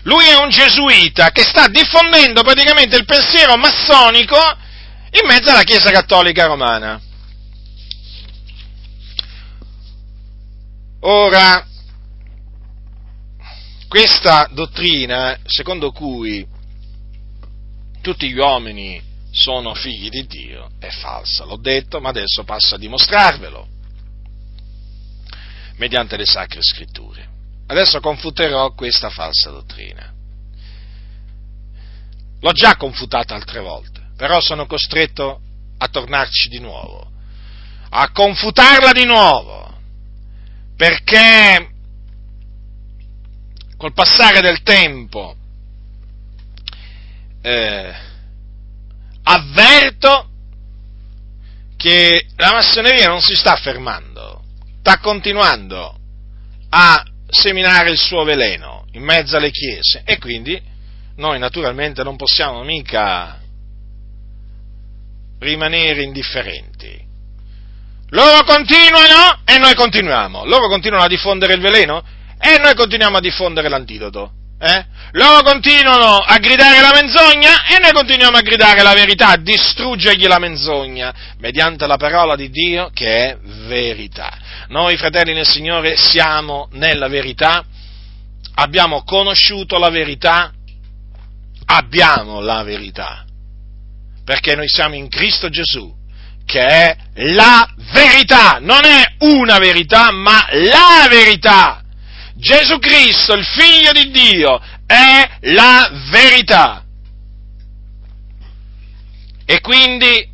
[0.02, 4.38] Lui è un gesuita che sta diffondendo praticamente il pensiero massonico
[5.12, 7.00] in mezzo alla Chiesa Cattolica Romana.
[11.02, 11.64] Ora,
[13.88, 16.44] questa dottrina, secondo cui
[18.02, 21.46] tutti gli uomini sono figli di Dio è falsa.
[21.46, 23.68] L'ho detto, ma adesso passo a dimostrarvelo
[25.78, 27.30] mediante le sacre scritture.
[27.68, 30.14] Adesso confuterò questa falsa dottrina.
[32.42, 35.42] L'ho già confutata altre volte, però sono costretto
[35.78, 37.10] a tornarci di nuovo,
[37.90, 39.80] a confutarla di nuovo,
[40.76, 41.70] perché
[43.78, 45.36] col passare del tempo
[47.42, 48.10] eh,
[49.32, 50.30] avverto
[51.78, 54.44] che la massoneria non si sta fermando,
[54.80, 55.98] sta continuando
[56.70, 60.62] a seminare il suo veleno in mezzo alle chiese e quindi
[61.16, 63.40] noi naturalmente non possiamo mica
[65.40, 67.10] rimanere indifferenti.
[68.10, 70.46] Loro continuano e noi continuiamo.
[70.46, 72.04] Loro continuano a diffondere il veleno
[72.38, 74.34] e noi continuiamo a diffondere l'antidoto.
[74.64, 74.86] Eh?
[75.14, 80.28] Loro continuano a gridare la menzogna e noi continuiamo a gridare la verità, a distruggergli
[80.28, 84.32] la menzogna mediante la parola di Dio che è verità.
[84.68, 87.66] Noi, fratelli nel Signore, siamo nella verità,
[88.54, 90.54] abbiamo conosciuto la verità,
[91.66, 93.26] abbiamo la verità,
[94.24, 95.92] perché noi siamo in Cristo Gesù,
[96.46, 101.81] che è la verità, non è una verità, ma la verità.
[102.42, 106.84] Gesù Cristo, il figlio di Dio, è la verità.
[109.46, 110.28] E quindi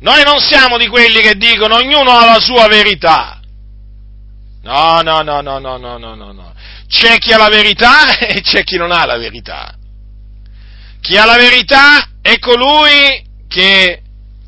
[0.00, 3.40] noi non siamo di quelli che dicono ognuno ha la sua verità.
[4.62, 6.54] No, no, no, no, no, no, no, no.
[6.88, 9.72] C'è chi ha la verità e c'è chi non ha la verità.
[11.00, 14.02] Chi ha la verità è colui che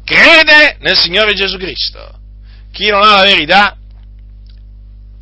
[0.05, 2.19] crede nel Signore Gesù Cristo.
[2.73, 3.77] Chi non ha la verità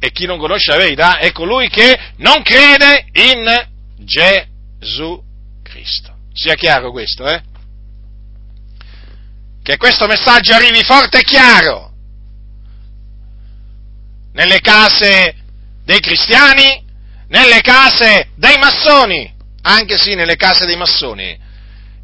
[0.00, 5.22] e chi non conosce la verità è colui che non crede in Gesù
[5.62, 6.16] Cristo.
[6.32, 7.42] Sia chiaro questo, eh?
[9.62, 11.92] Che questo messaggio arrivi forte e chiaro
[14.32, 15.34] nelle case
[15.84, 16.82] dei cristiani,
[17.28, 19.30] nelle case dei massoni,
[19.62, 21.48] anche sì nelle case dei massoni.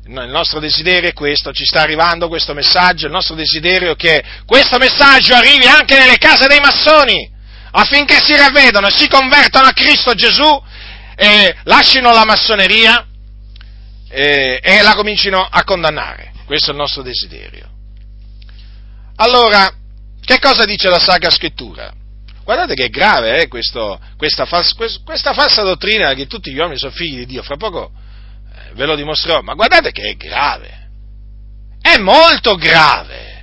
[0.07, 4.23] Il nostro desiderio è questo, ci sta arrivando questo messaggio, il nostro desiderio è che
[4.45, 7.35] questo messaggio arrivi anche nelle case dei massoni
[7.79, 10.63] affinché si ravvedano e si convertano a Cristo Gesù
[11.15, 13.07] e lasciano la massoneria
[14.09, 16.33] e, e la comincino a condannare.
[16.45, 17.69] Questo è il nostro desiderio.
[19.17, 19.73] Allora,
[20.27, 21.93] Che cosa dice la Sacra Scrittura?
[22.43, 26.79] Guardate che è grave eh, questo, questa, falsa, questa, falsa, dottrina che tutti gli uomini
[26.79, 27.93] sono figli di Dio, fra poco
[28.53, 30.89] eh, ve lo dimostrerò, ma guardate che è grave,
[31.81, 33.35] è molto grave.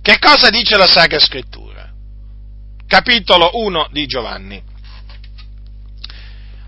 [0.00, 1.90] Che cosa dice la Sacra Scrittura?
[2.86, 4.62] Capitolo 1 di Giovanni.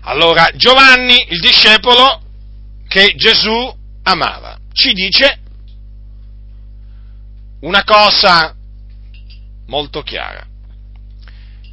[0.01, 2.21] Allora, Giovanni, il discepolo
[2.87, 5.39] che Gesù amava, ci dice
[7.61, 8.53] una cosa
[9.67, 10.45] molto chiara,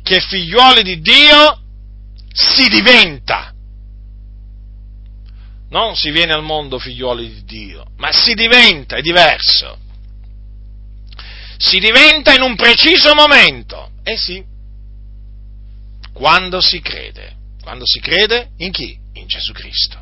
[0.02, 1.60] che figliuoli di Dio
[2.32, 3.52] si diventa.
[5.70, 9.78] Non si viene al mondo figliuoli di Dio, ma si diventa, è diverso.
[11.62, 13.90] Si diventa in un preciso momento.
[14.02, 14.42] Eh sì,
[16.14, 17.36] quando si crede.
[17.62, 18.98] Quando si crede in chi?
[19.14, 19.98] In Gesù Cristo.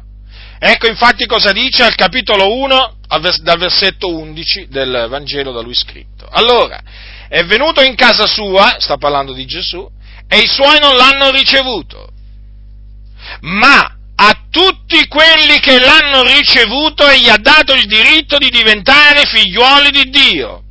[0.61, 2.99] Ecco infatti cosa dice al capitolo 1,
[3.43, 6.29] dal versetto 11 del Vangelo da lui scritto.
[6.31, 6.81] Allora,
[7.29, 9.89] è venuto in casa sua, sta parlando di Gesù,
[10.29, 12.11] e i suoi non l'hanno ricevuto.
[13.41, 19.91] Ma a tutti quelli che l'hanno ricevuto egli ha dato il diritto di diventare figliuoli
[19.91, 20.63] di Dio.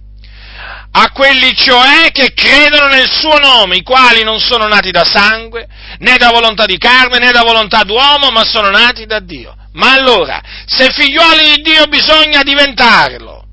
[1.00, 5.68] A quelli cioè che credono nel suo nome, i quali non sono nati da sangue,
[6.00, 9.56] né da volontà di carne, né da volontà d'uomo, ma sono nati da Dio.
[9.74, 13.46] Ma allora, se figlioli di Dio bisogna diventarlo,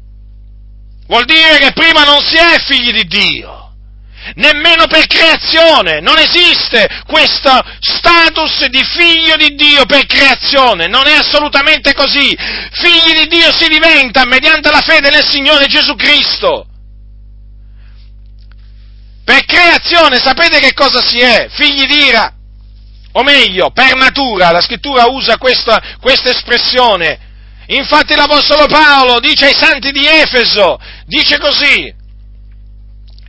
[1.07, 3.61] vuol dire che prima non si è figli di Dio
[4.37, 11.13] nemmeno per creazione, non esiste questo status di figlio di Dio per creazione, non è
[11.13, 12.35] assolutamente così.
[12.71, 16.69] Figli di Dio si diventa mediante la fede nel Signore Gesù Cristo.
[19.25, 21.49] Per creazione sapete che cosa si è?
[21.51, 22.35] Figli di ira
[23.17, 27.19] o meglio, per natura, la scrittura usa questa, questa espressione.
[27.67, 31.95] Infatti l'Apostolo Paolo dice ai santi di Efeso, dice così,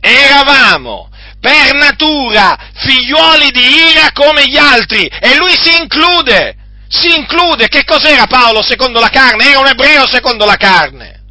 [0.00, 1.08] eravamo
[1.40, 6.56] per natura figliuoli di ira come gli altri e lui si include,
[6.88, 9.48] si include, che cos'era Paolo secondo la carne?
[9.48, 11.22] Era un ebreo secondo la carne,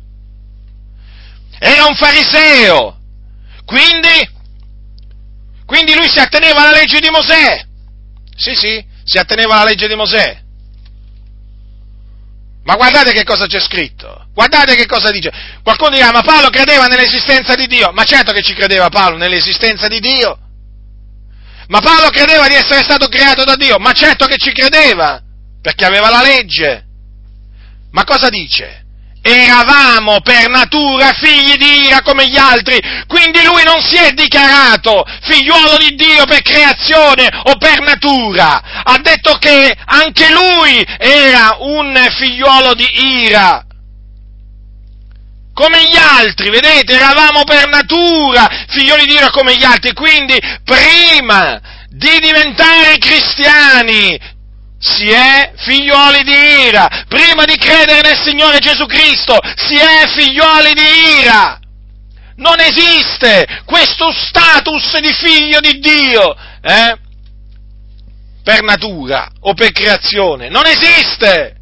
[1.60, 2.98] era un fariseo,
[3.66, 4.34] quindi,
[5.66, 7.66] quindi lui si atteneva alla legge di Mosè,
[8.36, 10.44] sì, sì, si atteneva alla legge di Mosè.
[12.66, 15.32] Ma guardate che cosa c'è scritto, guardate che cosa dice.
[15.62, 17.92] Qualcuno dirà, ma Paolo credeva nell'esistenza di Dio.
[17.92, 20.40] Ma certo che ci credeva Paolo nell'esistenza di Dio.
[21.68, 23.78] Ma Paolo credeva di essere stato creato da Dio.
[23.78, 25.22] Ma certo che ci credeva,
[25.62, 26.86] perché aveva la legge.
[27.92, 28.85] Ma cosa dice?
[29.28, 35.04] Eravamo per natura figli di ira come gli altri, quindi lui non si è dichiarato
[35.22, 42.08] figliuolo di Dio per creazione o per natura, ha detto che anche lui era un
[42.16, 42.88] figliuolo di
[43.24, 43.66] ira.
[45.54, 51.60] Come gli altri, vedete, eravamo per natura figlioli di ira come gli altri, quindi prima
[51.90, 54.20] di diventare cristiani
[54.86, 56.88] si è figlioli di ira.
[57.08, 61.60] Prima di credere nel Signore Gesù Cristo, si è figlioli di ira.
[62.38, 66.98] Non esiste questo status di figlio di Dio, eh?
[68.44, 70.50] Per natura o per creazione.
[70.50, 71.56] Non esiste!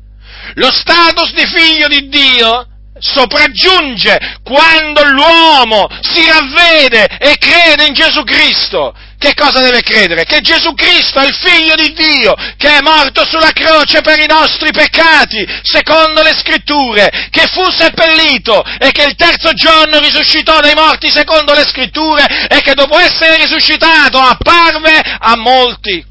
[0.55, 2.67] Lo status di figlio di Dio
[2.99, 10.25] sopraggiunge quando l'uomo si ravvede e crede in Gesù Cristo che cosa deve credere?
[10.25, 14.25] Che Gesù Cristo è il figlio di Dio, che è morto sulla croce per i
[14.27, 20.73] nostri peccati, secondo le scritture, che fu seppellito e che il terzo giorno risuscitò dai
[20.73, 26.03] morti, secondo le scritture, e che dopo essere risuscitato apparve a molti.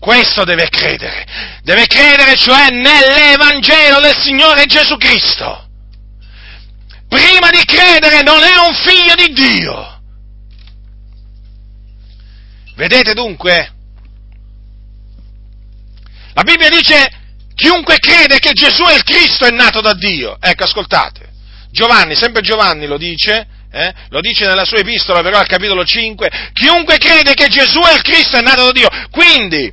[0.00, 1.26] Questo deve credere,
[1.62, 5.68] deve credere cioè nell'Evangelo del Signore Gesù Cristo.
[7.10, 9.95] Prima di credere non è un figlio di Dio
[12.76, 13.72] Vedete dunque?
[16.34, 17.10] La Bibbia dice
[17.54, 20.36] chiunque crede che Gesù è il Cristo è nato da Dio.
[20.38, 21.32] Ecco, ascoltate.
[21.70, 23.94] Giovanni, sempre Giovanni lo dice, eh?
[24.10, 28.02] lo dice nella sua epistola però al capitolo 5, chiunque crede che Gesù è il
[28.02, 28.88] Cristo è nato da Dio.
[29.10, 29.72] Quindi,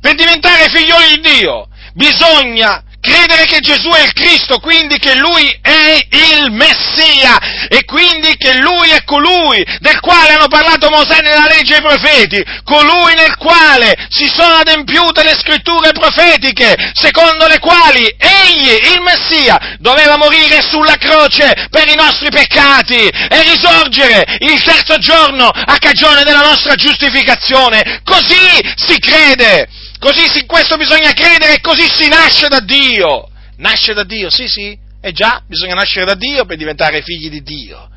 [0.00, 5.58] per diventare figlioli di Dio, bisogna credere che Gesù è il Cristo, quindi che Lui
[5.62, 11.46] è il Messia e quindi che Lui è colui del quale hanno parlato Mosè nella
[11.48, 17.58] legge e i profeti, colui nel quale si sono adempiute le scritture profetiche, secondo le
[17.58, 24.62] quali Egli, il Messia, doveva morire sulla croce per i nostri peccati e risorgere il
[24.62, 28.02] terzo giorno a cagione della nostra giustificazione.
[28.04, 29.68] Così si crede
[30.00, 33.28] Così in questo bisogna credere e così si nasce da Dio.
[33.58, 37.42] Nasce da Dio, sì, sì, Eh già, bisogna nascere da Dio per diventare figli di
[37.42, 37.88] Dio.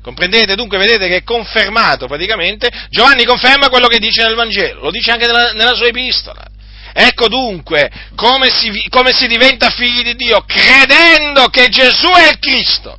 [0.00, 0.54] Comprendete?
[0.54, 5.10] Dunque vedete che è confermato praticamente, Giovanni conferma quello che dice nel Vangelo, lo dice
[5.10, 6.46] anche nella, nella sua epistola.
[6.92, 12.38] Ecco dunque come si, come si diventa figli di Dio, credendo che Gesù è il
[12.38, 12.96] Cristo.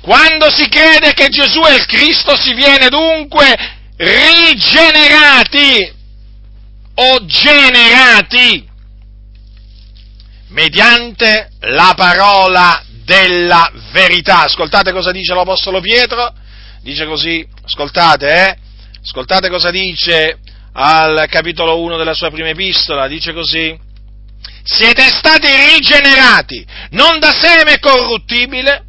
[0.00, 3.56] Quando si crede che Gesù è il Cristo si viene dunque
[3.96, 5.94] rigenerati
[6.98, 8.66] o generati
[10.48, 14.44] mediante la parola della verità.
[14.44, 16.32] Ascoltate cosa dice l'Apostolo Pietro,
[16.82, 18.56] dice così, ascoltate, eh?
[19.02, 20.38] Ascoltate cosa dice
[20.72, 23.78] al capitolo 1 della sua prima epistola, dice così,
[24.62, 28.84] siete stati rigenerati, non da seme corruttibile,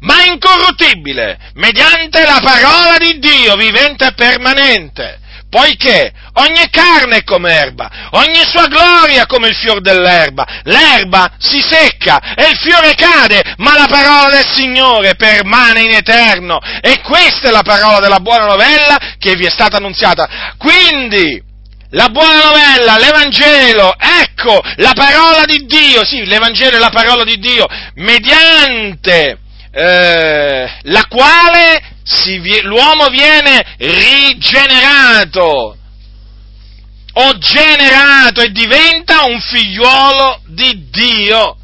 [0.00, 5.18] ma incorruttibile, mediante la parola di Dio vivente e permanente
[5.50, 11.58] poiché ogni carne è come erba, ogni sua gloria come il fior dell'erba, l'erba si
[11.58, 16.60] secca e il fiore cade, ma la parola del Signore permane in eterno.
[16.80, 20.54] E questa è la parola della buona novella che vi è stata annunziata.
[20.56, 21.42] Quindi,
[21.90, 27.36] la buona novella, l'Evangelo, ecco la parola di Dio, sì, l'Evangelo è la parola di
[27.38, 29.38] Dio, mediante
[29.72, 35.76] eh, la quale si, l'uomo viene rigenerato
[37.12, 41.56] o generato e diventa un figliuolo di Dio.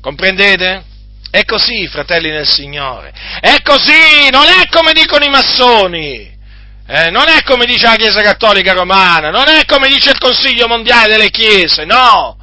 [0.00, 0.84] Comprendete?
[1.30, 3.12] È così, fratelli nel Signore.
[3.40, 6.38] È così, non è come dicono i massoni.
[6.86, 10.66] Eh, non è come dice la Chiesa Cattolica Romana, non è come dice il Consiglio
[10.66, 12.36] Mondiale delle Chiese, no.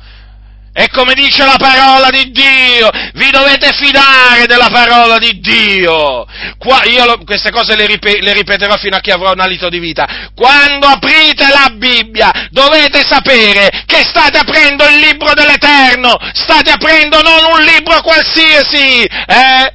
[0.79, 6.23] E come dice la parola di Dio, vi dovete fidare della parola di Dio.
[6.59, 9.69] Qua, io lo, queste cose le, ripet, le, ripeterò fino a che avrò un alito
[9.69, 10.29] di vita.
[10.35, 17.53] Quando aprite la Bibbia dovete sapere che state aprendo il libro dell'Eterno, state aprendo non
[17.53, 19.73] un libro qualsiasi, eh?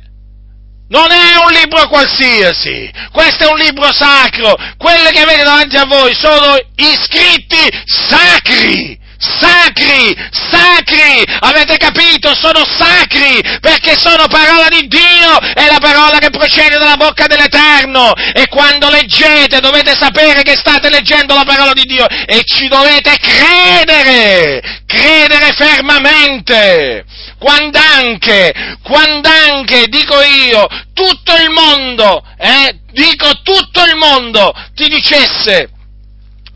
[0.89, 4.55] Non è un libro qualsiasi, questo è un libro sacro.
[4.77, 12.35] Quelle che avete davanti a voi sono iscritti sacri sacri, sacri, avete capito?
[12.35, 18.13] Sono sacri perché sono parola di Dio, è la parola che procede dalla bocca dell'Eterno
[18.15, 23.17] e quando leggete dovete sapere che state leggendo la parola di Dio e ci dovete
[23.19, 27.05] credere, credere fermamente.
[27.39, 28.53] Quando anche,
[28.83, 35.72] quando anche, dico io, tutto il mondo, eh, dico tutto il mondo ti dicesse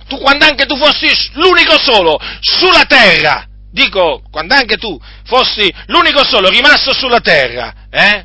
[0.06, 6.24] tu quando anche tu fossi l'unico solo sulla terra, dico, quando anche tu fossi l'unico
[6.24, 8.24] solo rimasto sulla terra, eh?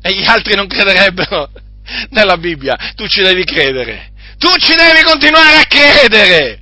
[0.00, 1.50] E gli altri non crederebbero
[2.10, 6.60] nella Bibbia, tu ci devi credere, tu ci devi continuare a credere,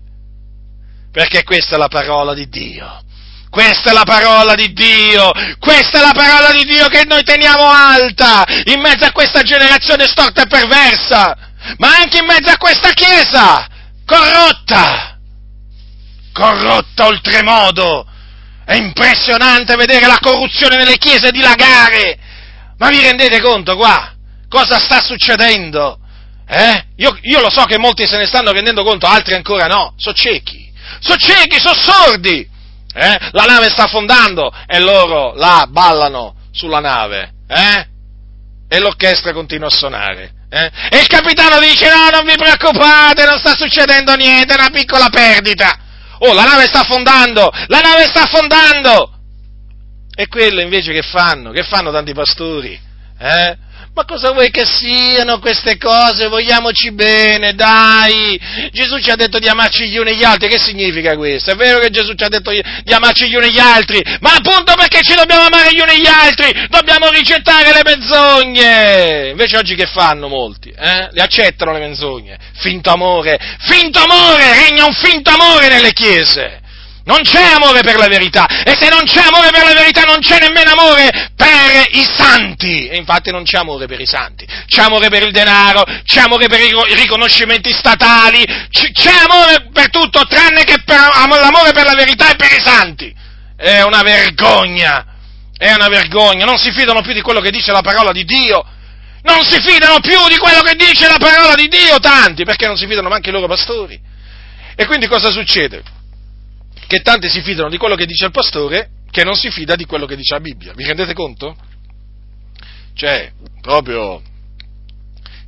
[1.12, 3.04] perché questa è la parola di Dio.
[3.50, 7.68] Questa è la parola di Dio, questa è la parola di Dio che noi teniamo
[7.68, 12.90] alta in mezzo a questa generazione storta e perversa ma anche in mezzo a questa
[12.90, 13.68] Chiesa
[14.10, 15.18] corrotta,
[16.32, 18.06] corrotta oltremodo.
[18.64, 22.18] È impressionante vedere la corruzione nelle chiese dilagare.
[22.78, 24.12] Ma vi rendete conto qua?
[24.48, 25.98] Cosa sta succedendo?
[26.46, 26.84] Eh?
[26.96, 29.94] Io, io, lo so che molti se ne stanno rendendo conto, altri ancora no.
[29.96, 30.72] Sono ciechi.
[30.98, 32.48] Sono ciechi, sono sordi.
[32.92, 33.18] Eh?
[33.32, 37.32] La nave sta affondando e loro là ballano sulla nave.
[37.48, 37.86] Eh?
[38.68, 40.32] E l'orchestra continua a suonare.
[40.52, 40.70] Eh?
[40.90, 45.08] E il capitano dice, no, non vi preoccupate, non sta succedendo niente, è una piccola
[45.08, 45.78] perdita.
[46.18, 49.18] Oh, la nave sta affondando, la nave sta affondando.
[50.12, 51.52] E quello invece che fanno?
[51.52, 52.78] Che fanno tanti pastori?
[53.18, 53.56] Eh?
[54.00, 56.28] Ma cosa vuoi che siano queste cose?
[56.28, 58.40] Vogliamoci bene, dai!
[58.72, 61.50] Gesù ci ha detto di amarci gli uni gli altri, che significa questo?
[61.50, 64.72] È vero che Gesù ci ha detto di amarci gli uni gli altri, ma appunto
[64.74, 69.28] perché ci dobbiamo amare gli uni gli altri, dobbiamo rigettare le menzogne!
[69.32, 70.70] Invece oggi che fanno molti?
[70.70, 71.08] Eh?
[71.12, 72.38] Le accettano le menzogne.
[72.54, 76.60] Finto amore, finto amore, regna un finto amore nelle chiese!
[77.10, 80.20] Non c'è amore per la verità e se non c'è amore per la verità non
[80.20, 82.86] c'è nemmeno amore per i santi.
[82.86, 84.46] E infatti non c'è amore per i santi.
[84.66, 90.24] C'è amore per il denaro, c'è amore per i riconoscimenti statali, c'è amore per tutto
[90.24, 93.12] tranne che per l'amore per la verità e per i santi.
[93.56, 95.04] È una vergogna.
[95.58, 96.44] È una vergogna.
[96.44, 98.64] Non si fidano più di quello che dice la parola di Dio.
[99.22, 102.76] Non si fidano più di quello che dice la parola di Dio tanti, perché non
[102.76, 104.00] si fidano neanche i loro pastori.
[104.76, 105.98] E quindi cosa succede?
[106.90, 109.84] Che tanti si fidano di quello che dice il pastore che non si fida di
[109.84, 110.72] quello che dice la Bibbia.
[110.74, 111.54] Vi rendete conto?
[112.96, 113.30] Cioè,
[113.60, 114.20] proprio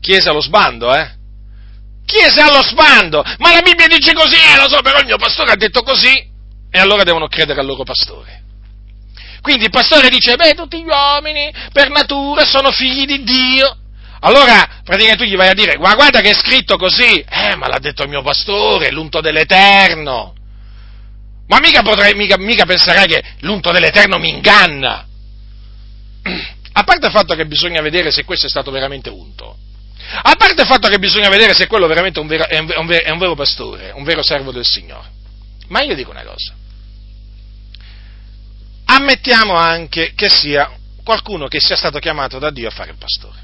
[0.01, 1.11] chiesa allo sbando, eh?
[2.07, 3.25] Chiesa allo sbando!
[3.39, 6.31] Ma la Bibbia dice così, eh, lo so, però il mio pastore ha detto così.
[6.71, 8.45] e allora devono credere al loro pastore.
[9.41, 13.79] Quindi il pastore dice, beh, tutti gli uomini per natura sono figli di Dio.
[14.21, 17.81] Allora, praticamente tu gli vai a dire, guarda che è scritto così, eh, ma l'ha
[17.81, 20.35] detto il mio pastore, l'unto dell'Eterno.
[21.53, 25.07] Ma mica, potrei, mica, mica penserai che l'unto dell'Eterno mi inganna.
[26.73, 29.59] A parte il fatto che bisogna vedere se questo è stato veramente unto.
[30.23, 32.87] A parte il fatto che bisogna vedere se quello veramente è un vero, è un
[32.87, 35.11] vero, è un vero pastore, un vero servo del Signore.
[35.69, 36.55] Ma io dico una cosa.
[38.87, 40.73] Ammettiamo anche che sia
[41.05, 43.39] qualcuno che sia stato chiamato da Dio a fare il pastore.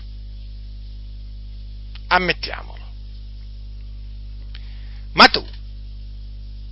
[2.07, 2.87] Ammettiamolo.
[5.13, 5.47] Ma tu,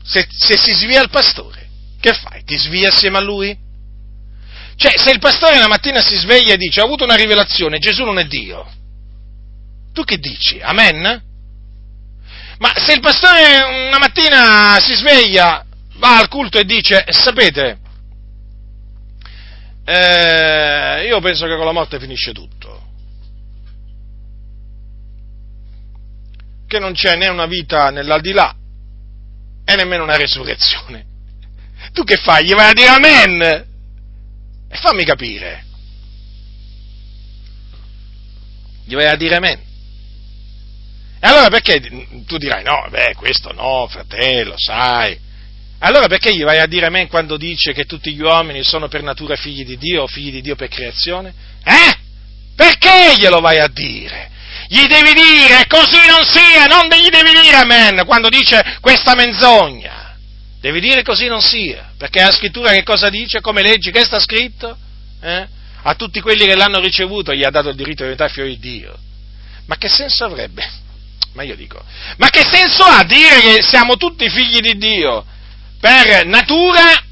[0.06, 1.68] se, se si svia il pastore,
[2.00, 2.44] che fai?
[2.44, 3.56] Ti svia assieme a lui?
[4.76, 8.04] Cioè, se il pastore la mattina si sveglia e dice, ho avuto una rivelazione, Gesù
[8.04, 8.70] non è Dio,
[9.92, 10.60] tu che dici?
[10.60, 11.24] Amen?
[12.58, 15.64] Ma se il pastore una mattina si sveglia,
[15.96, 17.78] va al culto e dice, sapete,
[19.84, 22.84] eh, io penso che con la morte finisce tutto,
[26.68, 28.55] che non c'è né una vita nell'aldilà
[29.68, 31.04] e nemmeno una resurrezione.
[31.92, 32.44] Tu che fai?
[32.44, 33.42] Gli vai a dire amen?
[34.68, 35.64] E fammi capire.
[38.84, 39.60] Gli vai a dire amen?
[41.18, 41.80] E allora perché
[42.26, 45.18] tu dirai no, beh, questo no, fratello, sai.
[45.80, 49.02] Allora perché gli vai a dire amen quando dice che tutti gli uomini sono per
[49.02, 51.34] natura figli di Dio o figli di Dio per creazione?
[51.64, 51.98] Eh?
[52.54, 54.30] Perché glielo vai a dire?
[54.68, 60.16] Gli devi dire così non sia, non gli devi dire amen quando dice questa menzogna.
[60.60, 63.40] Devi dire così non sia, perché la scrittura che cosa dice?
[63.40, 63.92] Come leggi?
[63.92, 64.76] Che sta scritto?
[65.22, 65.46] Eh?
[65.82, 68.58] A tutti quelli che l'hanno ricevuto gli ha dato il diritto di diventare figlio di
[68.58, 68.98] Dio.
[69.66, 70.68] Ma che senso avrebbe?
[71.34, 71.80] Ma io dico,
[72.16, 75.24] ma che senso ha dire che siamo tutti figli di Dio
[75.78, 77.05] per natura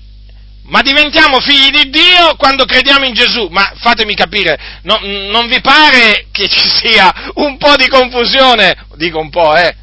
[0.64, 3.48] ma diventiamo figli di Dio quando crediamo in Gesù.
[3.50, 8.86] Ma fatemi capire, no, non vi pare che ci sia un po' di confusione?
[8.96, 9.74] Dico un po', eh?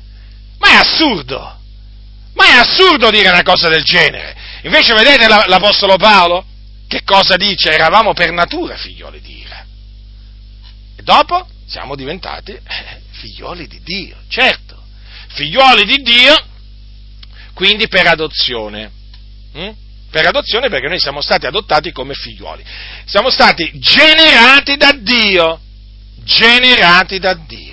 [0.58, 1.60] Ma è assurdo!
[2.34, 4.36] Ma è assurdo dire una cosa del genere.
[4.64, 6.46] Invece vedete l'Apostolo Paolo?
[6.88, 7.72] Che cosa dice?
[7.72, 9.66] Eravamo per natura figlioli di ira.
[10.96, 14.82] E dopo siamo diventati eh, figlioli di Dio, certo.
[15.28, 16.36] Figlioli di Dio,
[17.54, 18.92] quindi per adozione.
[19.54, 19.70] Hm?
[20.12, 22.64] Per adozione perché noi siamo stati adottati come figlioli.
[23.06, 25.60] Siamo stati generati da Dio,
[26.24, 27.70] generati da Dio.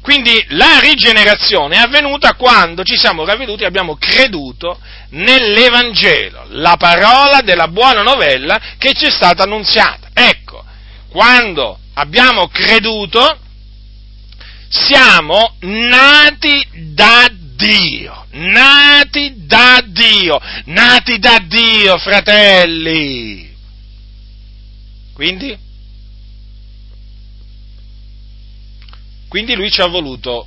[0.00, 4.78] Quindi la rigenerazione è avvenuta quando ci siamo ravveduti e abbiamo creduto
[5.10, 10.10] nell'Evangelo, la parola della buona novella che ci è stata annunziata.
[10.14, 10.64] Ecco,
[11.08, 13.40] quando abbiamo creduto,
[14.68, 16.64] siamo nati
[16.94, 23.54] da Dio, nati da Dio, nati da Dio, fratelli.
[25.12, 25.58] Quindi?
[29.28, 30.46] Quindi lui ci ha voluto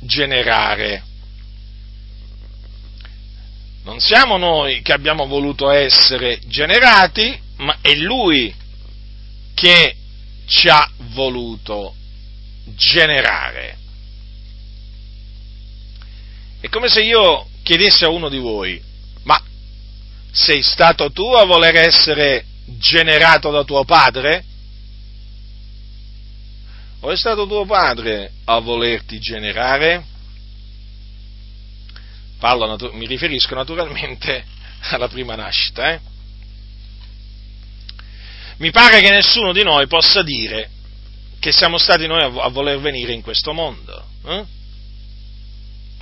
[0.00, 1.02] generare.
[3.84, 8.52] Non siamo noi che abbiamo voluto essere generati, ma è lui
[9.54, 9.96] che
[10.46, 11.94] ci ha voluto
[12.74, 13.78] generare.
[16.60, 18.82] È come se io chiedessi a uno di voi,
[19.24, 19.40] ma
[20.32, 22.44] sei stato tu a voler essere
[22.78, 24.44] generato da tuo padre?
[27.00, 30.04] O è stato tuo padre a volerti generare?
[32.38, 34.44] Parlo, mi riferisco naturalmente
[34.90, 35.92] alla prima nascita.
[35.92, 36.00] Eh?
[38.58, 40.70] Mi pare che nessuno di noi possa dire
[41.38, 44.04] che siamo stati noi a, voler venire in questo mondo.
[44.24, 44.44] Eh?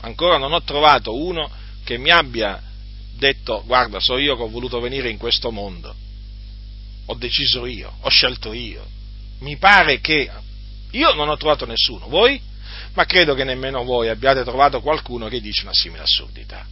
[0.05, 1.51] Ancora non ho trovato uno
[1.83, 2.61] che mi abbia
[3.17, 5.95] detto guarda, so io che ho voluto venire in questo mondo,
[7.07, 8.87] ho deciso io, ho scelto io.
[9.41, 10.31] Mi pare che
[10.91, 12.41] io non ho trovato nessuno, voi?
[12.95, 16.65] Ma credo che nemmeno voi abbiate trovato qualcuno che dice una simile assurdità.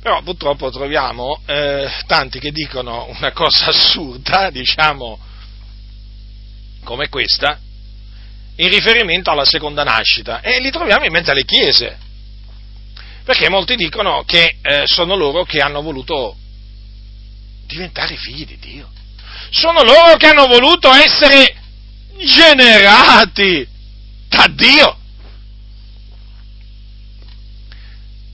[0.00, 5.18] Però purtroppo troviamo eh, tanti che dicono una cosa assurda, diciamo,
[6.84, 7.58] come questa,
[8.56, 12.06] in riferimento alla seconda nascita, e li troviamo in mezzo alle chiese
[13.28, 16.34] perché molti dicono che eh, sono loro che hanno voluto
[17.66, 18.90] diventare figli di Dio.
[19.50, 21.54] Sono loro che hanno voluto essere
[22.16, 23.68] generati
[24.30, 24.98] da Dio.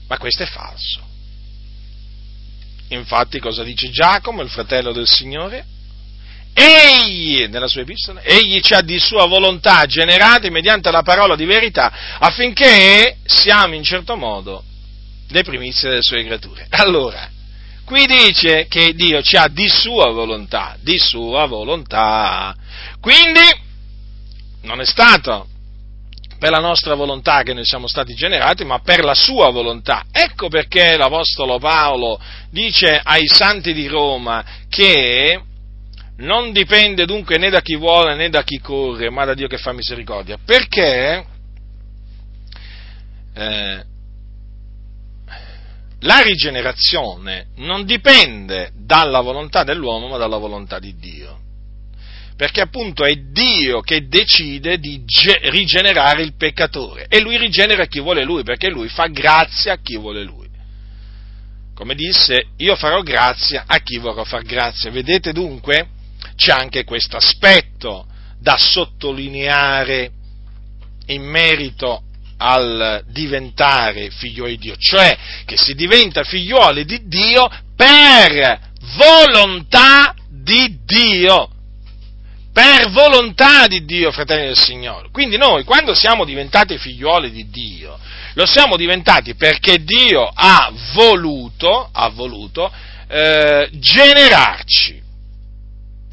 [0.07, 1.01] Ma questo è falso.
[2.87, 5.65] Infatti cosa dice Giacomo, il fratello del Signore?
[6.53, 11.43] Egli, nella sua epistola, egli ci ha di sua volontà generati mediante la parola di
[11.43, 14.63] verità affinché siamo in certo modo
[15.29, 16.67] le primizie delle sue creature.
[16.69, 17.29] Allora,
[17.85, 22.55] Qui dice che Dio ci ha di sua volontà, di sua volontà.
[22.99, 23.41] Quindi
[24.63, 25.47] non è stato
[26.39, 30.05] per la nostra volontà che noi siamo stati generati, ma per la sua volontà.
[30.11, 32.19] Ecco perché l'Apostolo Paolo
[32.49, 35.39] dice ai santi di Roma che
[36.17, 39.59] non dipende dunque né da chi vuole né da chi corre, ma da Dio che
[39.59, 40.39] fa misericordia.
[40.43, 41.25] Perché
[43.35, 43.83] eh,
[46.05, 51.39] la rigenerazione non dipende dalla volontà dell'uomo, ma dalla volontà di Dio.
[52.37, 57.99] Perché appunto è Dio che decide di ge- rigenerare il peccatore e lui rigenera chi
[57.99, 60.47] vuole lui, perché lui fa grazia a chi vuole lui.
[61.73, 64.91] Come disse, io farò grazia a chi vorrò far grazia.
[64.91, 65.87] Vedete dunque?
[66.35, 68.05] C'è anche questo aspetto
[68.39, 70.11] da sottolineare
[71.07, 72.03] in merito
[72.37, 78.59] al diventare figlioli di Dio, cioè che si diventa figlioli di Dio per
[78.97, 81.49] volontà di Dio.
[82.53, 85.09] Per volontà di Dio, fratelli del Signore.
[85.11, 87.99] Quindi noi, quando siamo diventati figlioli di Dio,
[88.35, 92.71] lo siamo diventati perché Dio ha voluto, ha voluto
[93.09, 95.03] eh, generarci.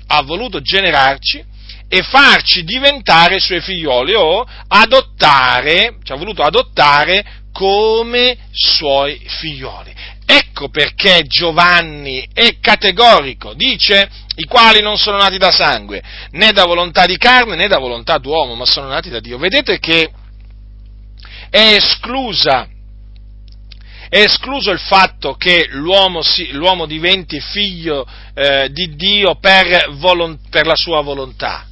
[0.08, 1.44] Ha voluto generarci
[1.94, 7.22] e farci diventare suoi figlioli o adottare, ci ha voluto adottare
[7.52, 9.92] come suoi figlioli.
[10.24, 16.64] Ecco perché Giovanni è categorico, dice i quali non sono nati da sangue, né da
[16.64, 19.36] volontà di carne né da volontà d'uomo, ma sono nati da Dio.
[19.36, 20.10] Vedete che
[21.50, 22.68] è esclusa
[24.08, 30.38] è escluso il fatto che l'uomo, si, l'uomo diventi figlio eh, di Dio per, volo,
[30.50, 31.66] per, la sua volontà.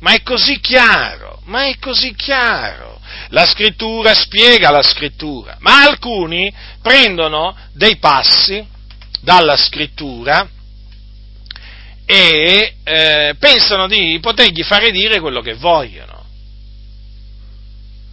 [0.00, 3.00] Ma è così chiaro, ma è così chiaro.
[3.30, 8.64] La scrittura spiega la scrittura, ma alcuni prendono dei passi
[9.20, 10.48] dalla scrittura
[12.04, 16.24] e eh, pensano di potergli fare dire quello che vogliono.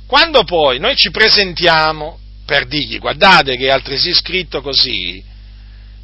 [0.07, 5.23] Quando poi noi ci presentiamo per dirgli guardate che è altresì scritto così,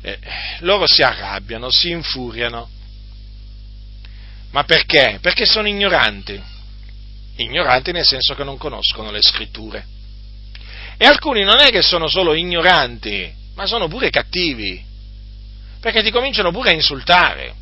[0.01, 0.19] eh,
[0.59, 2.69] loro si arrabbiano, si infuriano
[4.51, 5.19] ma perché?
[5.21, 6.41] Perché sono ignoranti.
[7.37, 9.85] Ignoranti nel senso che non conoscono le scritture.
[10.97, 14.83] E alcuni non è che sono solo ignoranti, ma sono pure cattivi,
[15.79, 17.55] perché ti cominciano pure a insultare.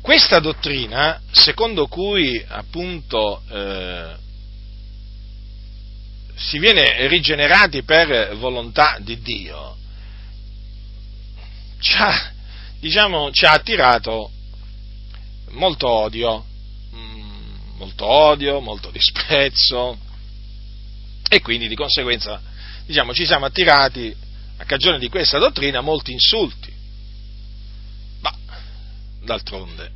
[0.00, 4.14] Questa dottrina, secondo cui appunto eh,
[6.36, 9.76] si viene rigenerati per volontà di Dio,
[11.80, 12.32] c'ha,
[12.86, 14.30] diciamo, ci ha attirato
[15.50, 16.44] molto odio,
[16.94, 19.98] mm, molto odio, molto disprezzo
[21.28, 22.40] e quindi di conseguenza
[22.86, 24.14] diciamo, ci siamo attirati
[24.58, 26.72] a cagione di questa dottrina molti insulti.
[28.20, 28.32] Ma
[29.24, 29.90] d'altronde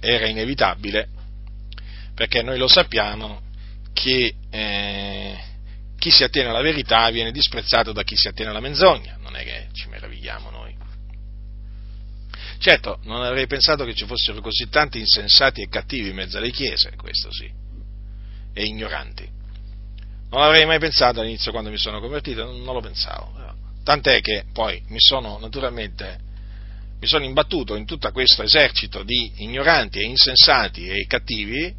[0.00, 1.08] era inevitabile
[2.14, 3.40] perché noi lo sappiamo
[3.94, 5.38] che eh,
[5.98, 9.42] chi si attiene alla verità viene disprezzato da chi si attiene alla menzogna, non è
[9.42, 10.59] che ci meravigliamo noi.
[12.60, 16.50] Certo, non avrei pensato che ci fossero così tanti insensati e cattivi in mezzo alle
[16.50, 17.50] chiese, questo sì,
[18.52, 19.26] e ignoranti.
[20.28, 23.32] Non l'avrei mai pensato all'inizio quando mi sono convertito, non, lo pensavo.
[23.82, 26.28] Tant'è che poi mi sono naturalmente
[27.00, 31.74] mi sono imbattuto in tutto questo esercito di ignoranti e insensati e cattivi eh,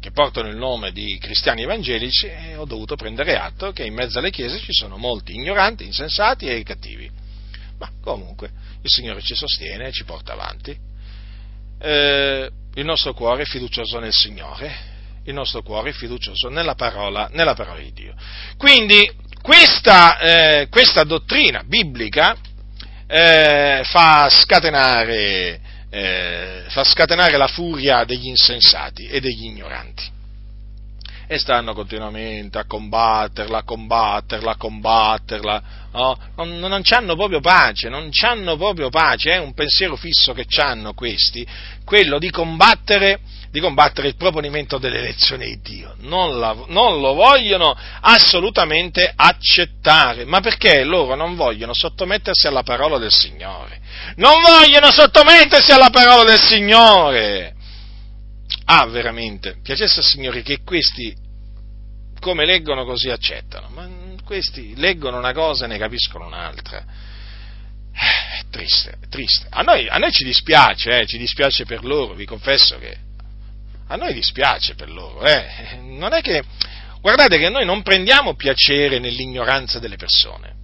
[0.00, 4.18] che portano il nome di cristiani evangelici e ho dovuto prendere atto che in mezzo
[4.18, 7.24] alle chiese ci sono molti ignoranti, insensati e cattivi.
[7.78, 8.50] Ma comunque,
[8.82, 10.76] il Signore ci sostiene e ci porta avanti.
[11.78, 17.28] Eh, il nostro cuore è fiducioso nel Signore, il nostro cuore è fiducioso nella parola,
[17.32, 18.14] nella parola di Dio.
[18.56, 19.10] Quindi
[19.42, 22.36] questa, eh, questa dottrina biblica
[23.06, 25.60] eh, fa, scatenare,
[25.90, 30.14] eh, fa scatenare la furia degli insensati e degli ignoranti
[31.28, 35.62] e stanno continuamente a combatterla, a combatterla, a combatterla,
[35.92, 36.18] no?
[36.36, 40.94] non, non hanno proprio pace, non hanno proprio pace, è un pensiero fisso che hanno
[40.94, 41.44] questi,
[41.84, 43.18] quello di combattere,
[43.50, 50.40] di combattere il proponimento dell'elezione di Dio, non, la, non lo vogliono assolutamente accettare, ma
[50.40, 53.80] perché loro non vogliono sottomettersi alla parola del Signore,
[54.16, 57.55] non vogliono sottomettersi alla parola del Signore,
[58.66, 61.14] Ah, veramente, piacesse al Signore che questi,
[62.20, 63.88] come leggono così accettano, ma
[64.24, 66.84] questi leggono una cosa e ne capiscono un'altra.
[67.92, 69.46] Eh, è triste, è triste.
[69.50, 72.98] A noi, a noi ci dispiace, eh, ci dispiace per loro, vi confesso che
[73.86, 75.24] a noi dispiace per loro.
[75.24, 75.78] Eh.
[75.82, 76.42] Non è che
[77.00, 80.54] guardate che noi non prendiamo piacere nell'ignoranza delle persone.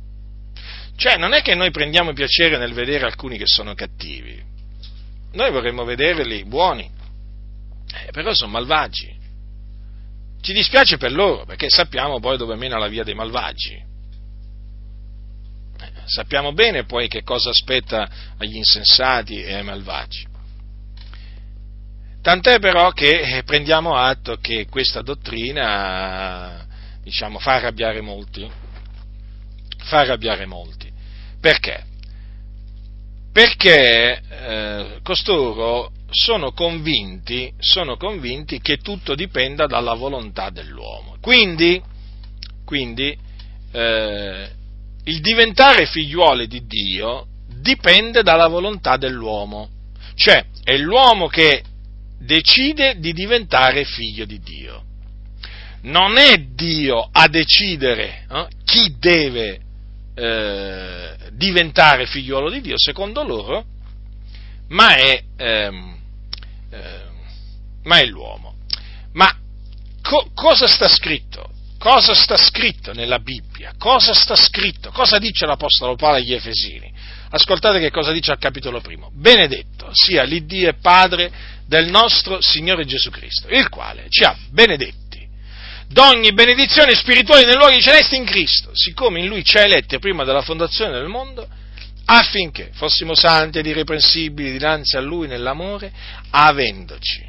[0.97, 4.43] Cioè, non è che noi prendiamo piacere nel vedere alcuni che sono cattivi.
[5.33, 6.91] Noi vorremmo vederli buoni,
[7.93, 9.21] eh, però sono malvagi.
[10.41, 13.75] Ci dispiace per loro, perché sappiamo poi dove mena la via dei malvagi.
[15.79, 20.27] Eh, sappiamo bene poi che cosa aspetta agli insensati e ai malvagi.
[22.23, 26.67] Tant'è però che eh, prendiamo atto che questa dottrina,
[27.03, 28.49] diciamo, fa arrabbiare molti.
[29.79, 30.91] Fa arrabbiare molti.
[31.41, 31.85] Perché?
[33.33, 41.17] Perché eh, costoro sono convinti, sono convinti, che tutto dipenda dalla volontà dell'uomo.
[41.21, 41.83] Quindi,
[42.65, 43.17] quindi
[43.73, 44.51] eh,
[45.05, 47.27] il diventare figliuoli di Dio
[47.61, 49.69] dipende dalla volontà dell'uomo.
[50.15, 51.63] Cioè, è l'uomo che
[52.19, 54.85] decide di diventare figlio di Dio.
[55.83, 59.61] Non è Dio a decidere eh, chi deve
[60.15, 63.65] eh, diventare figliuolo di Dio, secondo loro,
[64.69, 66.02] ma è, ehm,
[66.73, 67.01] eh,
[67.85, 68.55] ma è l'uomo.
[69.13, 69.35] Ma
[70.01, 71.51] co- cosa sta scritto?
[71.79, 73.75] Cosa sta scritto nella Bibbia?
[73.77, 74.91] Cosa sta scritto?
[74.91, 76.93] Cosa dice l'Apostolo Paolo agli Efesini?
[77.31, 79.11] Ascoltate che cosa dice al capitolo primo.
[79.13, 81.33] Benedetto sia l'Iddio e Padre
[81.67, 85.03] del nostro Signore Gesù Cristo, il quale ci ha benedetti
[85.93, 90.25] d'ogni benedizione spirituale nei luoghi celesti in Cristo, siccome in Lui ci ha eletti prima
[90.25, 91.47] della fondazione del mondo,
[92.19, 95.93] affinché fossimo santi ed irreprensibili dinanzi a Lui nell'amore,
[96.31, 97.25] avendoci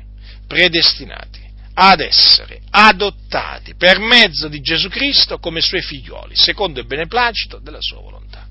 [0.46, 1.42] predestinati
[1.76, 7.82] ad essere adottati per mezzo di Gesù Cristo come Suoi figlioli, secondo il beneplacito della
[7.82, 8.46] Sua volontà,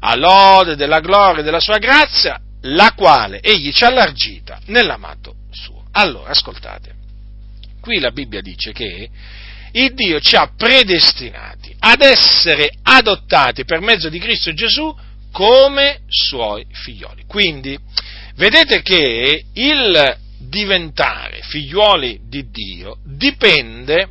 [0.00, 5.84] all'ode della gloria della Sua grazia, la quale egli ci ha allargita nell'amato suo.
[5.92, 6.94] Allora, ascoltate,
[7.80, 9.10] qui la Bibbia dice che
[9.72, 14.94] il Dio ci ha predestinati ad essere adottati per mezzo di Cristo Gesù
[15.32, 17.24] come suoi figlioli.
[17.26, 17.76] Quindi,
[18.36, 24.08] vedete che il diventare figlioli di Dio dipende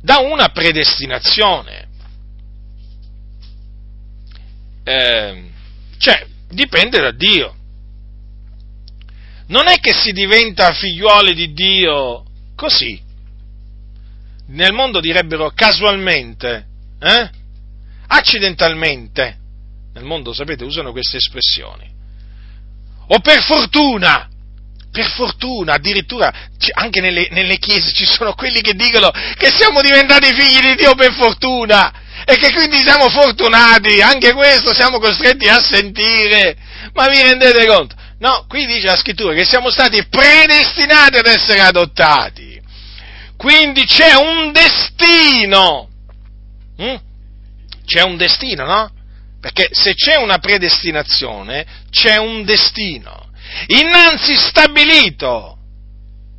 [0.00, 1.88] da una predestinazione.
[4.84, 5.44] Eh,
[5.98, 7.56] cioè, dipende da Dio.
[9.48, 12.24] Non è che si diventa figliuoli di Dio
[12.56, 13.00] così.
[14.48, 16.66] Nel mondo direbbero casualmente,
[17.00, 17.30] eh?
[18.12, 19.38] Accidentalmente.
[19.94, 21.90] Nel mondo, sapete, usano queste espressioni.
[23.08, 24.28] O per fortuna,
[24.90, 26.32] per fortuna, addirittura
[26.74, 30.94] anche nelle, nelle, chiese ci sono quelli che dicono che siamo diventati figli di Dio
[30.94, 31.92] per fortuna
[32.24, 36.56] e che quindi siamo fortunati, anche questo siamo costretti a sentire,
[36.92, 37.96] ma vi rendete conto?
[38.20, 42.60] No, qui dice la scrittura che siamo stati predestinati ad essere adottati,
[43.36, 45.88] quindi c'è un destino,
[46.76, 46.96] hm?
[47.92, 48.90] C'è un destino, no?
[49.38, 53.30] Perché se c'è una predestinazione, c'è un destino,
[53.66, 55.58] innanzi stabilito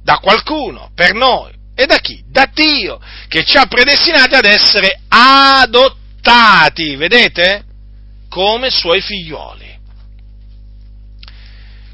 [0.01, 2.23] da qualcuno, per noi, e da chi?
[2.27, 7.63] Da Dio, che ci ha predestinati ad essere adottati, vedete?
[8.29, 9.79] Come suoi figlioli.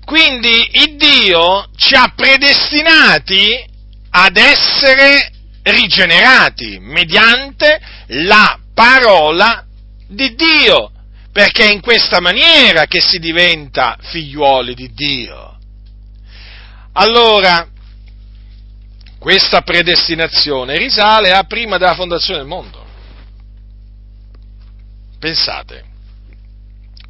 [0.06, 3.64] Quindi il Dio ci ha predestinati
[4.12, 5.32] ad essere
[5.64, 9.66] rigenerati mediante la parola
[10.08, 10.90] di Dio,
[11.34, 15.58] perché è in questa maniera che si diventa figliuoli di Dio.
[16.94, 17.68] Allora,
[19.20, 22.86] questa predestinazione risale a prima della fondazione del mondo.
[25.20, 25.84] Pensate,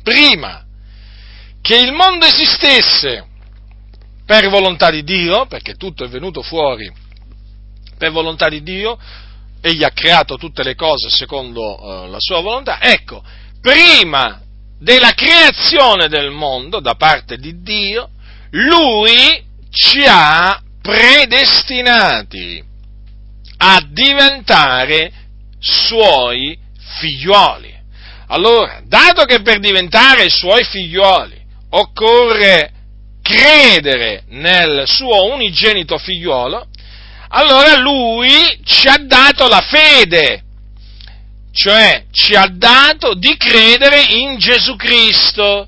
[0.01, 0.65] prima
[1.61, 3.27] che il mondo esistesse
[4.25, 6.91] per volontà di Dio, perché tutto è venuto fuori
[7.95, 8.97] per volontà di Dio,
[9.61, 13.23] egli ha creato tutte le cose secondo uh, la sua volontà, ecco,
[13.61, 14.41] prima
[14.79, 18.09] della creazione del mondo da parte di Dio,
[18.51, 22.63] lui ci ha predestinati
[23.57, 25.11] a diventare
[25.59, 26.57] suoi
[26.99, 27.77] figlioli.
[28.27, 31.37] Allora, dato che per diventare suoi figlioli
[31.71, 32.71] occorre
[33.21, 36.67] credere nel suo unigenito figliolo,
[37.29, 38.31] allora lui
[38.63, 40.43] ci ha dato la fede,
[41.51, 45.67] cioè ci ha dato di credere in Gesù Cristo.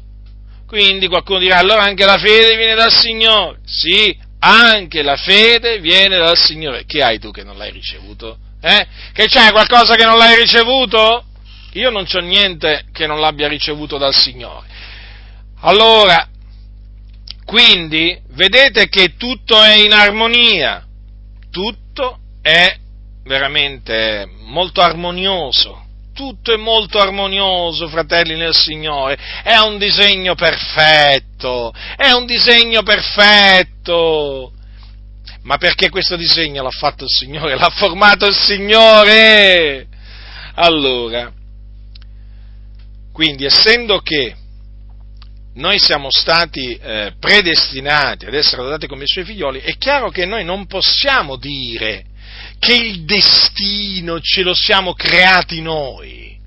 [0.65, 3.59] Quindi qualcuno dirà, allora anche la fede viene dal Signore.
[3.65, 6.85] Sì, anche la fede viene dal Signore.
[6.85, 8.37] Che hai tu che non l'hai ricevuto?
[8.61, 8.87] Eh?
[9.13, 11.25] Che c'è qualcosa che non l'hai ricevuto?
[11.73, 14.67] Io non c'ho niente che non l'abbia ricevuto dal Signore.
[15.61, 16.27] Allora,
[17.45, 20.85] quindi, vedete che tutto è in armonia,
[21.51, 22.75] tutto è
[23.23, 25.85] veramente molto armonioso.
[26.13, 29.17] Tutto è molto armonioso, fratelli nel Signore.
[29.43, 31.71] È un disegno perfetto.
[31.95, 34.51] È un disegno perfetto.
[35.43, 37.55] Ma perché questo disegno l'ha fatto il Signore?
[37.55, 39.87] L'ha formato il Signore!
[40.55, 41.31] Allora,
[43.11, 44.35] quindi essendo che
[45.53, 50.25] noi siamo stati eh, predestinati ad essere adottati come i suoi figlioli, è chiaro che
[50.25, 52.05] noi non possiamo dire
[52.57, 56.37] che il destino ce lo siamo creati noi,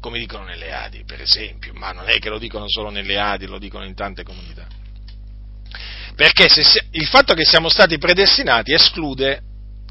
[0.00, 3.46] come dicono nelle Adi, per esempio, ma non è che lo dicono solo nelle Adi,
[3.46, 4.66] lo dicono in tante comunità.
[6.14, 9.42] Perché se, il fatto che siamo stati predestinati esclude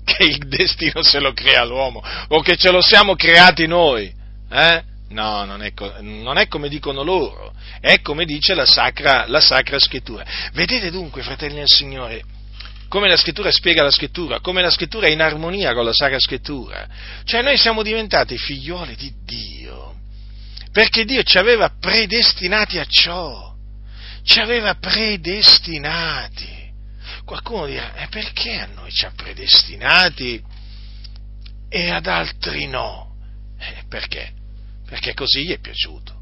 [0.03, 4.13] che il destino se lo crea l'uomo o che ce lo siamo creati noi.
[4.49, 4.83] Eh?
[5.11, 9.77] No, non è, non è, come dicono loro, è come dice la sacra, la sacra
[9.77, 10.25] scrittura.
[10.53, 12.23] Vedete dunque, fratelli del Signore,
[12.87, 16.19] come la scrittura spiega la scrittura, come la scrittura è in armonia con la sacra
[16.19, 16.87] scrittura.
[17.25, 19.95] Cioè noi siamo diventati figlioli di Dio,
[20.71, 23.53] perché Dio ci aveva predestinati a ciò,
[24.23, 26.59] ci aveva predestinati.
[27.25, 30.41] Qualcuno dirà, e perché a noi ci ha predestinati
[31.69, 33.15] e ad altri no?
[33.59, 34.39] Eh, perché?
[34.91, 36.13] Perché così gli è piaciuto.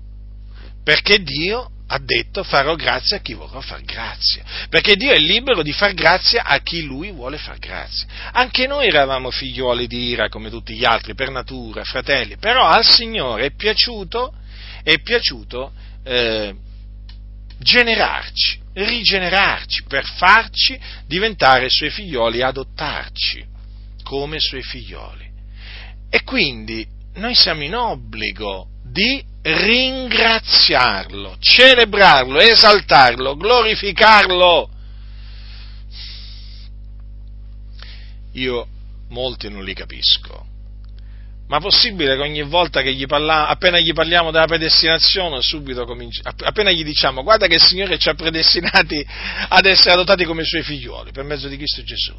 [0.83, 5.63] Perché Dio ha detto farò grazia a chi vorrà far grazia, perché Dio è libero
[5.63, 8.05] di far grazia a chi lui vuole far grazia.
[8.31, 12.85] Anche noi eravamo figlioli di ira come tutti gli altri, per natura, fratelli, però al
[12.85, 14.35] Signore è piaciuto,
[14.83, 15.71] è piaciuto
[16.03, 16.53] eh,
[17.57, 23.43] generarci, rigenerarci, per farci diventare suoi figlioli, adottarci
[24.03, 25.27] come suoi figlioli.
[26.11, 34.69] E quindi noi siamo in obbligo di ringraziarlo, celebrarlo, esaltarlo, glorificarlo.
[38.33, 38.67] Io
[39.09, 40.47] molti non li capisco.
[41.47, 46.21] Ma possibile che ogni volta che gli parliamo, appena gli parliamo della predestinazione, subito cominci,
[46.23, 49.03] appena gli diciamo guarda che il Signore ci ha predestinati
[49.47, 52.13] ad essere adottati come suoi figlioli per mezzo di Cristo Gesù.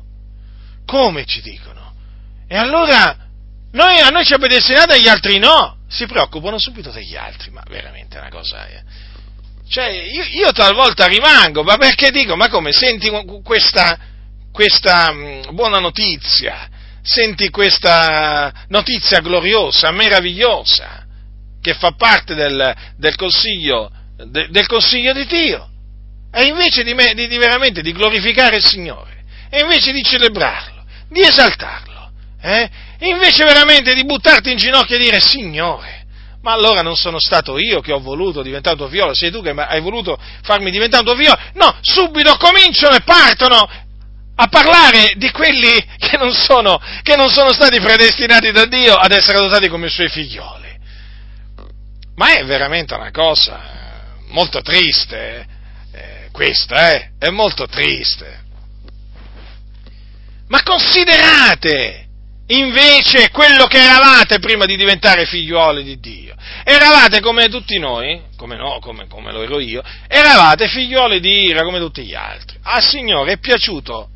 [0.84, 1.94] Come ci dicono?
[2.48, 3.29] E allora
[3.72, 5.78] noi, a noi ci ha predestinato e agli altri no.
[5.88, 8.66] Si preoccupano subito degli altri, ma veramente è una cosa...
[8.66, 8.82] Eh.
[9.68, 13.08] Cioè, io, io, talvolta rimango, ma perché dico, ma come, senti
[13.44, 13.96] questa,
[14.50, 16.68] questa mm, buona notizia,
[17.02, 21.06] senti questa notizia gloriosa, meravigliosa,
[21.62, 25.68] che fa parte del, del, consiglio, de, del consiglio, di Dio,
[26.32, 30.84] e invece di, me, di, di veramente di glorificare il Signore, e invece di celebrarlo,
[31.08, 31.89] di esaltarlo,
[32.40, 32.70] eh?
[33.00, 36.06] invece veramente di buttarti in ginocchio e dire Signore,
[36.42, 39.50] ma allora non sono stato io che ho voluto diventare tuo figlio, sei tu che
[39.50, 41.36] hai voluto farmi diventare tuo figlio?
[41.54, 43.68] No, subito cominciano e partono
[44.42, 49.12] a parlare di quelli che non sono, che non sono stati predestinati da Dio ad
[49.12, 50.68] essere adottati come suoi figlioli.
[52.16, 53.60] Ma è veramente una cosa
[54.28, 55.46] molto triste,
[55.92, 57.10] eh, questa, eh?
[57.18, 58.44] È molto triste.
[60.48, 62.08] Ma considerate
[62.50, 66.34] invece quello che eravate prima di diventare figliuoli di Dio.
[66.64, 71.62] Eravate come tutti noi, come, no, come, come lo ero io, eravate figliuoli di ira
[71.62, 72.58] come tutti gli altri.
[72.62, 74.08] Al Signore è piaciuto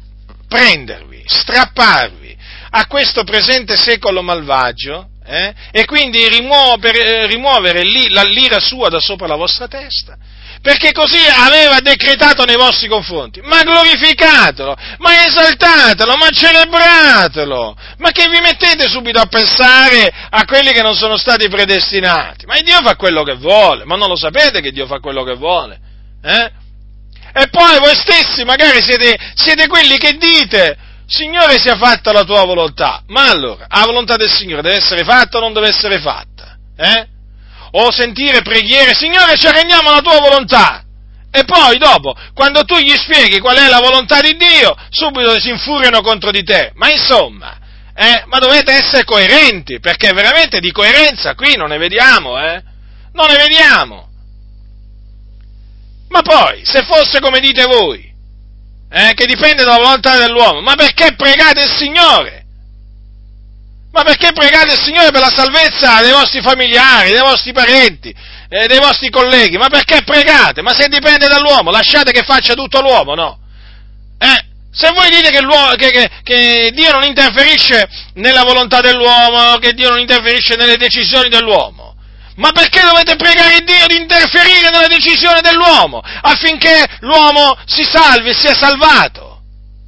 [0.48, 2.36] prendervi, strapparvi
[2.70, 9.36] a questo presente secolo malvagio eh, e quindi rimuovere, rimuovere l'ira sua da sopra la
[9.36, 10.18] vostra testa
[10.64, 13.42] perché così aveva decretato nei vostri confronti.
[13.42, 17.76] Ma glorificatelo, ma esaltatelo, ma celebratelo.
[17.98, 22.46] Ma che vi mettete subito a pensare a quelli che non sono stati predestinati?
[22.46, 25.34] Ma Dio fa quello che vuole, ma non lo sapete che Dio fa quello che
[25.34, 25.78] vuole?
[26.22, 26.50] Eh?
[27.34, 32.42] E poi voi stessi magari siete, siete quelli che dite, Signore sia fatta la tua
[32.46, 33.02] volontà.
[33.08, 36.56] Ma allora, la volontà del Signore deve essere fatta o non deve essere fatta?
[36.74, 37.12] Eh?
[37.76, 40.84] O sentire preghiere, Signore ci arrendiamo alla tua volontà.
[41.30, 45.48] E poi dopo, quando tu gli spieghi qual è la volontà di Dio, subito si
[45.48, 46.70] infuriano contro di te.
[46.74, 47.58] Ma insomma,
[47.96, 52.62] eh, ma dovete essere coerenti, perché veramente di coerenza qui non ne vediamo, eh?
[53.12, 54.08] Non ne vediamo.
[56.10, 58.12] Ma poi, se fosse come dite voi,
[58.88, 62.43] eh, che dipende dalla volontà dell'uomo, ma perché pregate il Signore?
[63.94, 68.12] Ma perché pregate il Signore per la salvezza dei vostri familiari, dei vostri parenti,
[68.48, 69.56] eh, dei vostri colleghi?
[69.56, 70.62] Ma perché pregate?
[70.62, 73.38] Ma se dipende dall'uomo, lasciate che faccia tutto l'uomo, no?
[74.18, 74.46] Eh?
[74.72, 79.90] Se voi dite che, che, che, che, Dio non interferisce nella volontà dell'uomo, che Dio
[79.90, 81.94] non interferisce nelle decisioni dell'uomo,
[82.34, 88.34] ma perché dovete pregare Dio di interferire nella decisione dell'uomo affinché l'uomo si salvi e
[88.34, 89.23] sia salvato?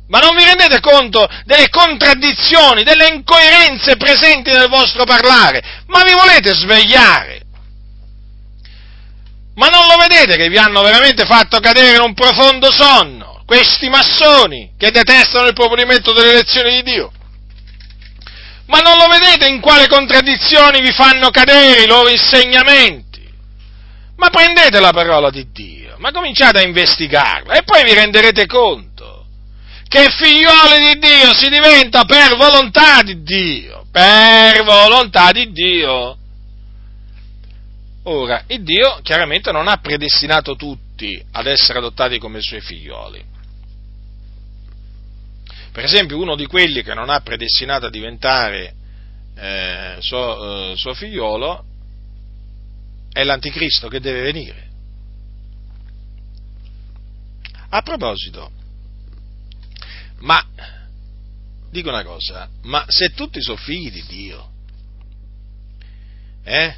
[0.09, 5.83] Ma non vi rendete conto delle contraddizioni, delle incoerenze presenti nel vostro parlare?
[5.87, 7.41] Ma vi volete svegliare?
[9.55, 13.43] Ma non lo vedete che vi hanno veramente fatto cadere in un profondo sonno?
[13.47, 17.11] Questi massoni che detestano il proponimento delle elezioni di Dio?
[18.67, 23.25] Ma non lo vedete in quale contraddizioni vi fanno cadere i loro insegnamenti?
[24.17, 28.86] Ma prendete la parola di Dio, ma cominciate a investigarla e poi vi renderete conto
[29.89, 36.19] che figlioli di Dio si diventa per volontà di Dio, per volontà di Dio.
[38.05, 43.25] Ora, il Dio chiaramente non ha predestinato tutti ad essere adottati come suoi figlioli.
[45.73, 48.75] Per esempio, uno di quelli che non ha predestinato a diventare
[49.37, 51.65] eh, suo, eh, suo figliolo
[53.13, 54.69] è l'anticristo che deve venire.
[57.69, 58.51] A proposito,
[60.21, 60.45] ma
[61.71, 64.51] dico una cosa, ma se tutti sono figli di Dio,
[66.45, 66.75] eh?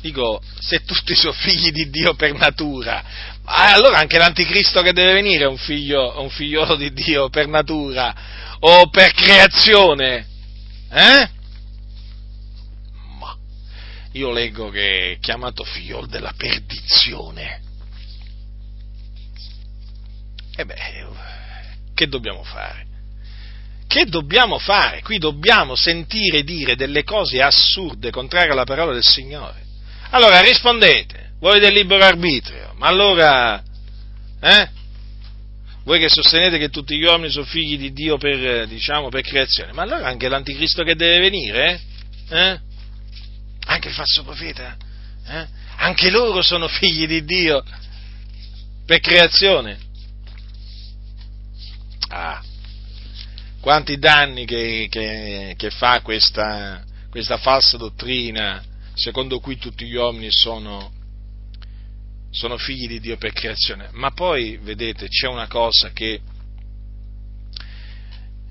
[0.00, 3.02] Dico, se tutti sono figli di Dio per natura,
[3.44, 8.14] allora anche l'anticristo che deve venire è un, figlio, un figliolo di Dio per natura
[8.60, 10.26] o per creazione.
[10.90, 11.28] Eh?
[13.18, 13.36] Ma
[14.12, 17.62] io leggo che è chiamato figliolo della perdizione.
[20.54, 20.74] E beh,
[21.96, 22.84] che dobbiamo fare?
[23.86, 25.00] Che dobbiamo fare?
[25.00, 29.64] Qui dobbiamo sentire dire delle cose assurde, contrarie alla parola del Signore.
[30.10, 33.62] Allora rispondete, voi del libero arbitrio, ma allora,
[34.40, 34.68] eh?
[35.84, 39.72] Voi che sostenete che tutti gli uomini sono figli di Dio per, diciamo, per creazione,
[39.72, 41.80] ma allora anche l'anticristo che deve venire,
[42.28, 42.38] eh?
[42.38, 42.60] eh?
[43.66, 44.76] Anche il falso profeta,
[45.28, 45.46] eh?
[45.76, 47.62] Anche loro sono figli di Dio
[48.84, 49.84] per creazione.
[52.08, 52.42] Ah,
[53.60, 58.62] quanti danni che, che, che fa questa, questa falsa dottrina
[58.96, 60.90] secondo cui tutti gli uomini sono,
[62.30, 63.88] sono figli di Dio per creazione.
[63.92, 66.20] Ma poi, vedete, c'è una cosa che,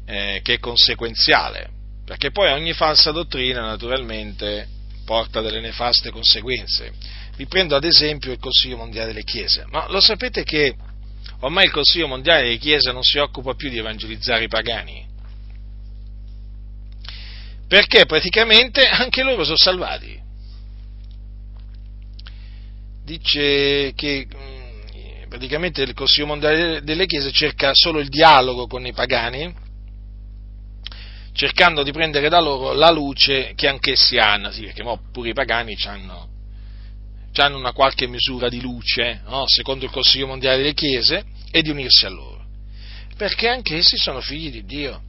[0.06, 1.70] eh, che è conseguenziale,
[2.06, 4.68] perché poi ogni falsa dottrina naturalmente
[5.04, 6.94] porta delle nefaste conseguenze.
[7.36, 10.76] Vi prendo ad esempio il Consiglio Mondiale delle Chiese, ma lo sapete che
[11.46, 15.06] ormai il Consiglio Mondiale delle Chiese non si occupa più di evangelizzare i pagani?
[17.68, 20.24] Perché praticamente anche loro sono salvati
[23.06, 28.94] dice che mm, praticamente il Consiglio Mondiale delle Chiese cerca solo il dialogo con i
[28.94, 29.54] pagani,
[31.34, 35.76] cercando di prendere da loro la luce che anch'essi hanno, sì, perché pure i pagani
[35.86, 36.28] hanno,
[37.36, 39.44] hanno una qualche misura di luce, no?
[39.46, 41.24] secondo il Consiglio Mondiale delle Chiese,
[41.56, 42.46] e di unirsi a loro,
[43.16, 45.02] perché anch'essi sono figli di Dio.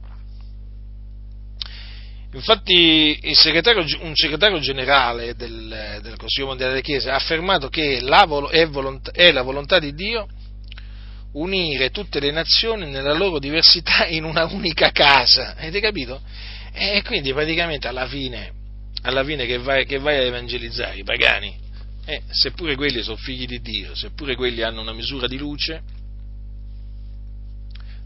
[2.31, 8.25] Infatti segretario, un segretario generale del, del, Consiglio Mondiale delle Chiese ha affermato che la,
[8.49, 10.25] è, volontà, è la volontà di Dio
[11.33, 15.53] unire tutte le nazioni nella loro diversità in una unica casa.
[15.57, 16.21] Avete capito?
[16.71, 18.53] E quindi praticamente alla fine,
[19.01, 21.53] alla fine che, vai, che vai a evangelizzare i pagani,
[22.05, 25.95] eh, seppure quelli sono figli di Dio, seppure quelli hanno una misura di luce,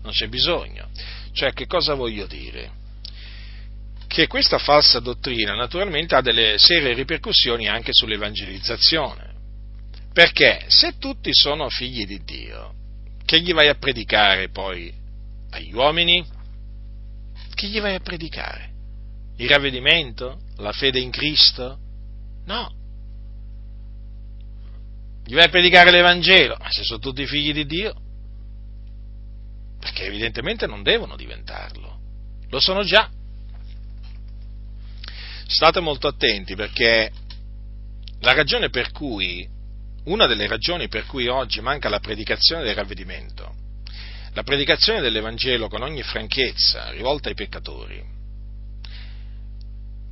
[0.04, 0.90] non c'è bisogno.
[1.34, 2.80] Cioè, che cosa voglio dire?
[4.12, 9.30] che questa falsa dottrina naturalmente ha delle serie ripercussioni anche sull'evangelizzazione.
[10.12, 12.74] Perché se tutti sono figli di Dio,
[13.24, 14.94] che gli vai a predicare poi
[15.52, 16.26] agli uomini?
[17.54, 18.70] Che gli vai a predicare?
[19.38, 20.42] Il ravvedimento?
[20.58, 21.78] La fede in Cristo?
[22.46, 22.70] No.
[25.24, 26.58] Gli vai a predicare l'Evangelo?
[26.60, 27.94] Ma se sono tutti figli di Dio?
[29.82, 31.98] Perché evidentemente non devono diventarlo.
[32.50, 33.10] Lo sono già
[35.48, 37.12] state molto attenti perché
[38.20, 39.48] la ragione per cui,
[40.06, 43.56] una delle ragioni per cui oggi manca la predicazione del ravvedimento,
[44.34, 48.02] la predicazione dell'Evangelo con ogni franchezza rivolta ai peccatori,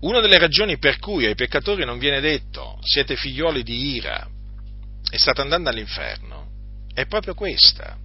[0.01, 4.28] una delle ragioni per cui ai peccatori non viene detto siete figlioli di ira
[5.11, 6.47] e state andando all'inferno,
[6.93, 7.97] è proprio questa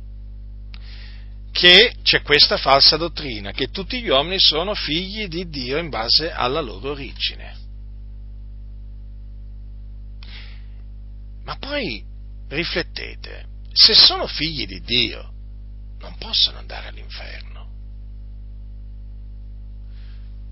[1.54, 6.32] che c'è questa falsa dottrina, che tutti gli uomini sono figli di Dio in base
[6.32, 7.56] alla loro origine.
[11.44, 12.04] Ma poi
[12.48, 15.32] riflettete, se sono figli di Dio,
[16.00, 17.70] non possono andare all'inferno.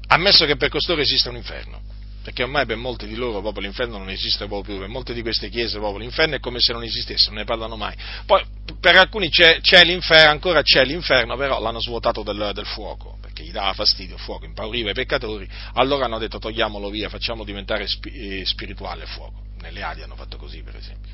[0.07, 1.83] Ammesso che per costoro esista un inferno.
[2.23, 5.49] Perché ormai per molti di loro proprio l'inferno non esiste proprio per molte di queste
[5.49, 7.95] chiese proprio l'inferno è come se non esistesse, non ne parlano mai.
[8.25, 8.45] Poi
[8.81, 13.43] per alcuni c'è, c'è l'inferno, ancora c'è l'inferno, però l'hanno svuotato del, del, fuoco, perché
[13.43, 17.87] gli dava fastidio il fuoco, impauriva i peccatori, allora hanno detto togliamolo via, facciamolo diventare
[17.87, 19.41] spi- spirituale il fuoco.
[19.61, 21.11] Nelle Adi hanno fatto così, per esempio.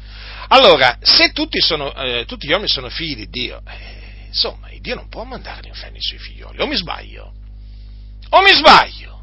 [0.48, 4.94] Allora, se tutti, sono, eh, tutti gli uomini sono figli di Dio, eh, insomma, Dio
[4.94, 7.32] non può mandare l'inferno ai suoi figlioli, o mi sbaglio?
[8.30, 9.17] O mi sbaglio?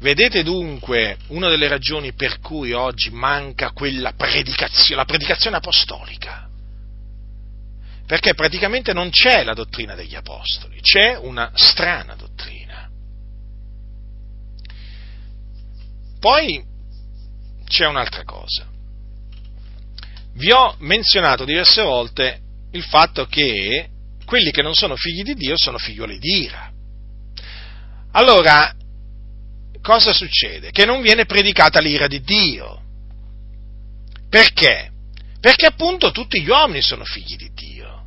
[0.00, 6.48] Vedete dunque una delle ragioni per cui oggi manca quella predicazione, la predicazione apostolica.
[8.06, 12.88] Perché praticamente non c'è la dottrina degli apostoli, c'è una strana dottrina.
[16.18, 16.64] Poi
[17.66, 18.66] c'è un'altra cosa.
[20.32, 22.40] Vi ho menzionato diverse volte
[22.72, 23.88] il fatto che
[24.24, 26.72] quelli che non sono figli di Dio sono figlioli di ira.
[28.12, 28.74] Allora,
[29.80, 30.70] cosa succede?
[30.70, 32.82] Che non viene predicata l'ira di Dio.
[34.28, 34.90] Perché?
[35.40, 38.04] Perché appunto tutti gli uomini sono figli di Dio,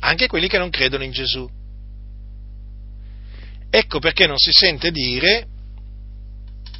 [0.00, 1.48] anche quelli che non credono in Gesù.
[3.68, 5.48] Ecco perché non si sente dire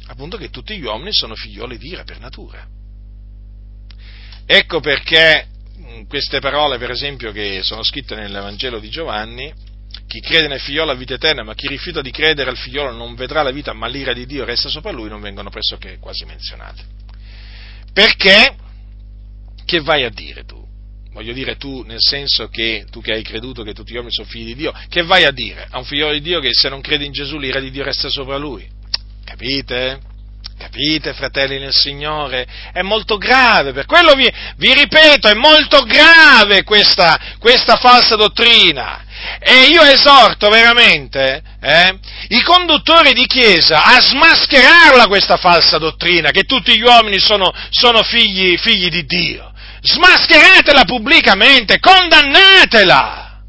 [0.07, 2.65] appunto che tutti gli uomini sono figlioli di ira per natura.
[4.45, 5.47] Ecco perché
[6.07, 9.53] queste parole, per esempio, che sono scritte nell'Evangelo di Giovanni,
[10.07, 13.13] chi crede nel figliolo ha vita eterna, ma chi rifiuta di credere al figliolo non
[13.15, 16.81] vedrà la vita, ma l'ira di Dio resta sopra lui, non vengono pressoché quasi menzionate.
[17.91, 18.55] Perché?
[19.65, 20.65] Che vai a dire tu?
[21.11, 24.27] Voglio dire tu nel senso che tu che hai creduto che tutti gli uomini sono
[24.27, 26.79] figli di Dio, che vai a dire a un figliolo di Dio che se non
[26.79, 28.65] crede in Gesù l'ira di Dio resta sopra lui?
[29.25, 29.99] Capite?
[30.57, 32.47] Capite, fratelli nel Signore?
[32.71, 39.05] È molto grave, per quello vi, vi ripeto, è molto grave questa, questa falsa dottrina.
[39.39, 41.99] E io esorto veramente eh,
[42.29, 48.03] i conduttori di chiesa a smascherarla questa falsa dottrina, che tutti gli uomini sono, sono
[48.03, 49.51] figli, figli di Dio.
[49.81, 53.41] Smascheratela pubblicamente, condannatela,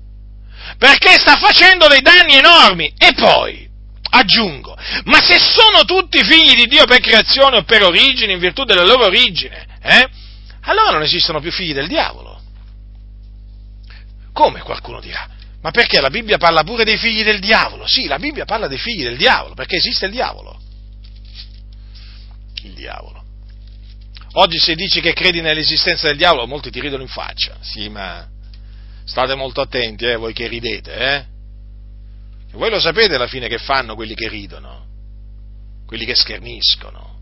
[0.78, 2.92] perché sta facendo dei danni enormi.
[2.96, 3.68] E poi,
[4.10, 8.64] aggiungo, ma se sono tutti figli di Dio per creazione o per origine, in virtù
[8.64, 10.08] della loro origine, eh,
[10.62, 12.40] allora non esistono più figli del diavolo.
[14.32, 15.26] Come qualcuno dirà?
[15.60, 17.86] Ma perché la Bibbia parla pure dei figli del diavolo?
[17.86, 20.60] Sì, la Bibbia parla dei figli del diavolo, perché esiste il diavolo.
[22.62, 23.24] Il diavolo.
[24.32, 27.56] Oggi se dici che credi nell'esistenza del diavolo, molti ti ridono in faccia.
[27.60, 28.26] Sì, ma
[29.04, 31.24] state molto attenti, eh, voi che ridete, eh?
[32.52, 34.86] Voi lo sapete alla fine che fanno quelli che ridono,
[35.86, 37.16] quelli che scherniscono.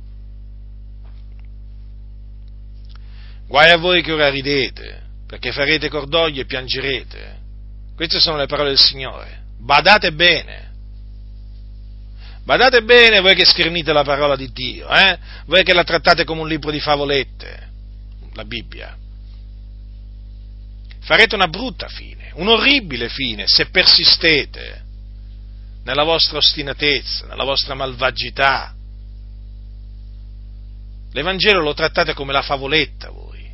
[3.48, 7.44] Guai a voi che ora ridete, perché farete cordoglio e piangerete
[7.96, 9.44] queste sono le parole del Signore.
[9.58, 10.64] Badate bene.
[12.44, 15.18] Badate bene voi che schermite la parola di Dio, eh?
[15.46, 17.68] voi che la trattate come un libro di favolette,
[18.34, 18.96] la Bibbia.
[21.00, 24.84] Farete una brutta fine, un'orribile fine se persistete
[25.82, 28.72] nella vostra ostinatezza, nella vostra malvagità.
[31.12, 33.44] L'Evangelo lo trattate come la favoletta voi.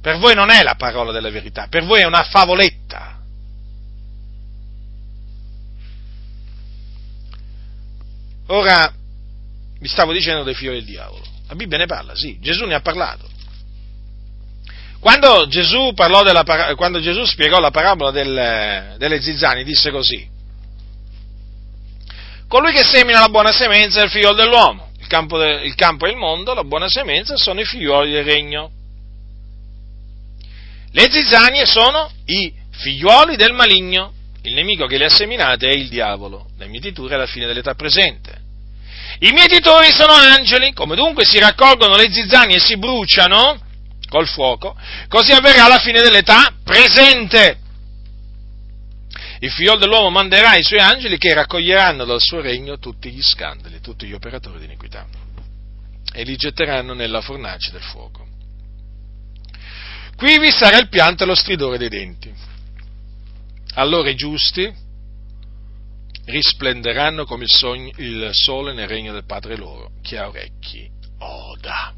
[0.00, 3.17] Per voi non è la parola della verità, per voi è una favoletta.
[8.48, 8.92] Ora,
[9.80, 11.24] vi stavo dicendo dei figli del diavolo.
[11.48, 13.26] La Bibbia ne parla, sì, Gesù ne ha parlato.
[15.00, 20.28] Quando Gesù, della, quando Gesù spiegò la parabola del, delle zizzani, disse così.
[22.48, 24.90] Colui che semina la buona semenza è il figlio dell'uomo.
[24.98, 28.24] Il campo, de, il campo e il mondo, la buona semenza, sono i figlioli del
[28.24, 28.70] regno.
[30.90, 34.14] Le zizzanie sono i figlioli del maligno.
[34.42, 37.74] Il nemico che le ha seminate è il diavolo, la mietitura è la fine dell'età
[37.74, 38.37] presente.
[39.20, 43.60] I mietitori sono angeli, come dunque si raccolgono le zizzanie e si bruciano
[44.08, 44.76] col fuoco,
[45.08, 47.58] così avverrà la fine dell'età presente.
[49.40, 53.80] Il figlio dell'uomo manderà i suoi angeli che raccoglieranno dal suo regno tutti gli scandali,
[53.80, 55.06] tutti gli operatori di iniquità
[56.12, 58.26] e li getteranno nella fornace del fuoco.
[60.16, 62.32] Qui vi sarà il pianto e lo stridore dei denti.
[63.74, 64.86] Allora i giusti
[66.28, 69.90] risplenderanno come il, sogno, il sole nel regno del Padre loro.
[70.02, 70.88] Chi ha orecchi,
[71.18, 71.94] oda.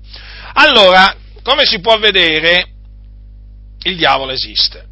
[0.54, 2.66] Allora, come si può vedere,
[3.82, 4.86] il diavolo esiste.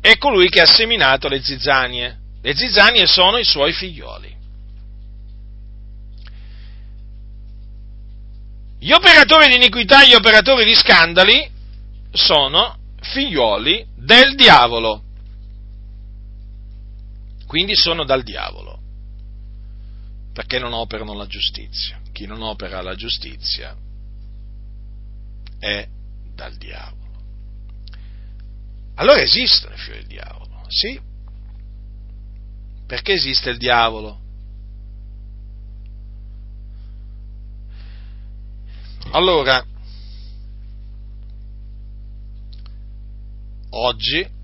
[0.00, 2.18] È colui che ha seminato le zizzanie.
[2.40, 4.30] Le zizzanie sono i suoi figlioli.
[8.80, 11.48] Gli operatori di iniquità e gli operatori di scandali
[12.10, 15.04] sono figlioli del diavolo
[17.52, 18.80] quindi sono dal diavolo.
[20.32, 22.00] perché non operano la giustizia.
[22.10, 23.76] Chi non opera la giustizia
[25.58, 25.86] è
[26.34, 27.10] dal diavolo.
[28.94, 30.98] Allora esistono i figli del diavolo, sì.
[32.86, 34.18] Perché esiste il diavolo?
[39.10, 39.62] Allora,
[43.68, 44.40] oggi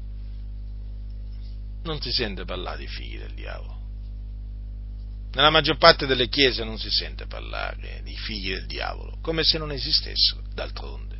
[1.84, 3.76] non si sente parlare di figli del diavolo.
[5.32, 9.58] Nella maggior parte delle chiese non si sente parlare di figli del diavolo, come se
[9.58, 11.16] non esistessero, d'altronde.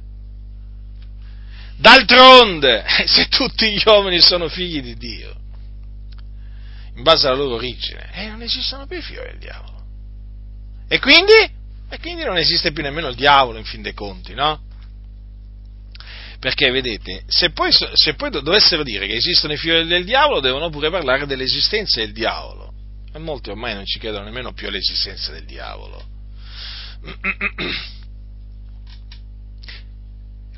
[1.77, 5.37] D'altronde, se tutti gli uomini sono figli di Dio,
[6.97, 9.85] in base alla loro origine, eh, non esistono più i figli del diavolo.
[10.89, 11.57] E quindi?
[11.91, 14.67] E quindi non esiste più nemmeno il diavolo, in fin dei conti, no?
[16.41, 20.71] Perché, vedete, se poi, se poi dovessero dire che esistono i figli del diavolo, devono
[20.71, 22.73] pure parlare dell'esistenza del diavolo.
[23.13, 26.01] E molti ormai non ci credono nemmeno più all'esistenza del diavolo.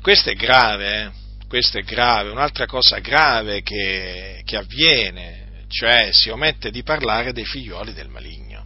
[0.01, 1.11] Questo è grave, eh?
[1.47, 2.31] questo è grave.
[2.31, 8.65] Un'altra cosa grave che, che avviene, cioè si omette di parlare dei figlioli del maligno,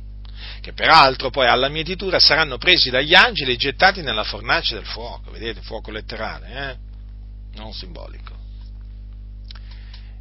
[0.62, 5.32] che peraltro poi alla mietitura saranno presi dagli angeli e gettati nella fornace del fuoco,
[5.32, 6.85] vedete, fuoco letterale, eh?
[7.56, 8.44] Non simbolico.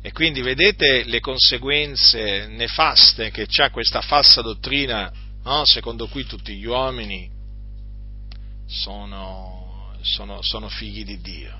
[0.02, 5.11] E quindi vedete le conseguenze nefaste che ha questa falsa dottrina,
[5.43, 5.65] no?
[5.65, 7.31] secondo cui tutti gli uomini
[8.66, 11.59] sono, sono, sono figli di Dio.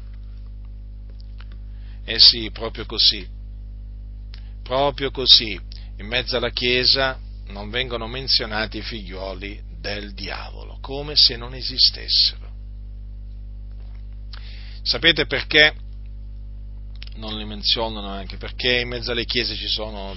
[2.05, 3.27] Eh sì, proprio così.
[4.63, 5.59] Proprio così.
[5.97, 12.44] In mezzo alla Chiesa non vengono menzionati i figlioli del diavolo, come se non esistessero.
[14.85, 15.75] Sapete perché
[17.15, 18.09] non li menzionano?
[18.09, 20.15] Anche perché in mezzo alle chiese ci sono,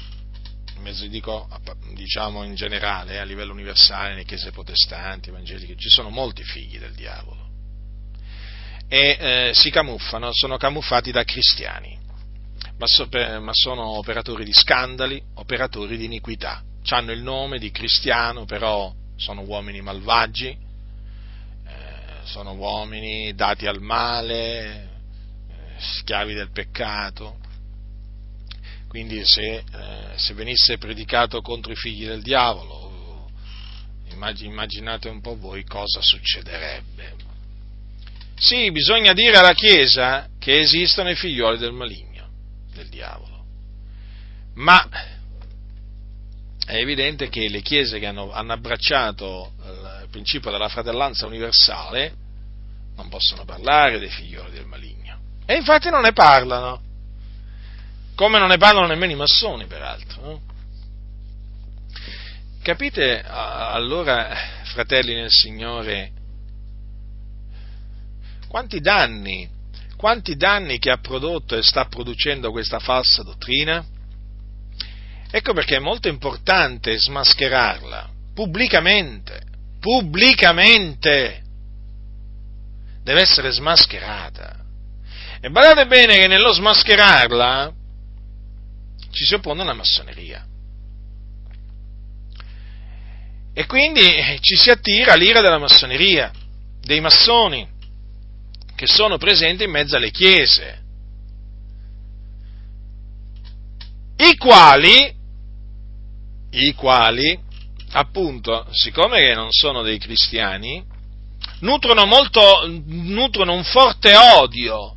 [0.76, 1.48] in mezzo, dico,
[1.94, 6.94] diciamo in generale, a livello universale, nelle chiese protestanti, evangeliche, ci sono molti figli del
[6.94, 7.48] diavolo.
[8.90, 11.98] E eh, si camuffano, sono camuffati da cristiani,
[12.78, 16.62] ma, so, ma sono operatori di scandali, operatori di iniquità.
[16.90, 20.67] Hanno il nome di cristiano, però sono uomini malvagi,
[22.28, 24.84] sono uomini dati al male,
[25.50, 27.38] eh, schiavi del peccato.
[28.88, 29.64] Quindi se, eh,
[30.16, 33.30] se, venisse predicato contro i figli del diavolo,
[34.10, 37.16] immaginate un po' voi cosa succederebbe.
[38.36, 42.30] Sì, bisogna dire alla Chiesa che esistono i figlioli del maligno,
[42.74, 43.46] del diavolo,
[44.56, 44.88] ma
[46.66, 49.77] è evidente che le chiese che hanno, hanno abbracciato il
[50.18, 52.12] principio della fratellanza universale
[52.96, 55.20] non possono parlare dei figlioli del maligno.
[55.46, 56.82] E infatti non ne parlano,
[58.16, 60.42] come non ne parlano nemmeno i massoni, peraltro.
[62.64, 66.12] Capite allora, fratelli nel Signore,
[68.48, 69.48] quanti danni,
[69.96, 73.86] quanti danni che ha prodotto e sta producendo questa falsa dottrina?
[75.30, 79.42] Ecco perché è molto importante smascherarla pubblicamente,
[79.88, 81.44] pubblicamente.
[83.02, 84.66] Deve essere smascherata.
[85.40, 87.74] E badate bene che nello smascherarla
[89.12, 90.46] ci si oppone alla massoneria.
[93.54, 94.02] E quindi
[94.42, 96.34] ci si attira l'ira della massoneria,
[96.82, 97.66] dei massoni,
[98.76, 100.84] che sono presenti in mezzo alle chiese,
[104.18, 105.16] i quali
[106.50, 107.38] i quali,
[107.92, 110.84] appunto, siccome che non sono dei cristiani,
[111.60, 114.96] nutrono, molto, nutrono un forte odio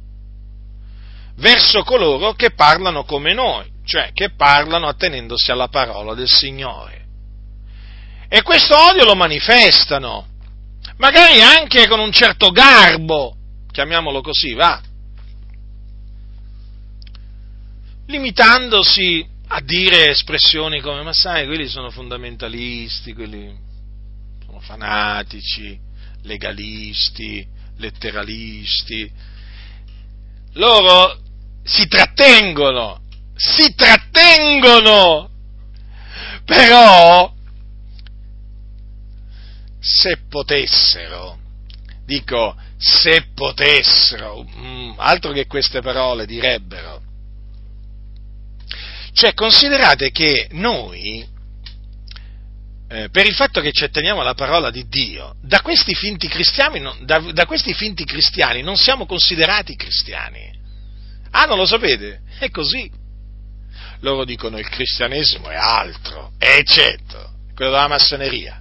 [1.37, 7.07] verso coloro che parlano come noi, cioè che parlano attenendosi alla parola del Signore.
[8.29, 10.27] E questo odio lo manifestano,
[10.99, 13.35] magari anche con un certo garbo,
[13.73, 14.81] chiamiamolo così, va,
[18.07, 23.53] limitandosi a dire espressioni come, ma sai, quelli sono fondamentalisti, quelli
[24.45, 25.77] sono fanatici,
[26.23, 27.45] legalisti,
[27.79, 29.11] letteralisti.
[30.53, 31.19] Loro
[31.65, 33.03] si trattengono,
[33.35, 35.31] si trattengono,
[36.45, 37.35] però
[39.81, 41.39] se potessero,
[42.05, 47.00] dico se potessero, mm, altro che queste parole direbbero,
[49.13, 51.27] cioè, considerate che noi,
[52.89, 56.83] eh, per il fatto che ci atteniamo alla parola di Dio, da questi finti cristiani,
[57.03, 60.59] da, da questi finti cristiani non siamo considerati cristiani.
[61.33, 62.23] Ah, non lo sapete?
[62.39, 62.91] È così.
[64.01, 67.35] Loro dicono il cristianesimo è altro, è certo.
[67.55, 68.61] quello della massoneria.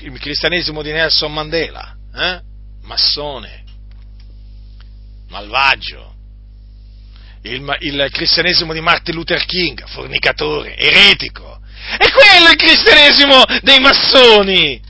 [0.00, 2.40] Il cristianesimo di Nelson Mandela, eh?
[2.82, 3.64] massone,
[5.28, 6.15] malvagio.
[7.46, 11.60] Il, il, cristianesimo di Martin Luther King, fornicatore, eretico.
[11.98, 14.80] E quello è il cristianesimo dei massoni,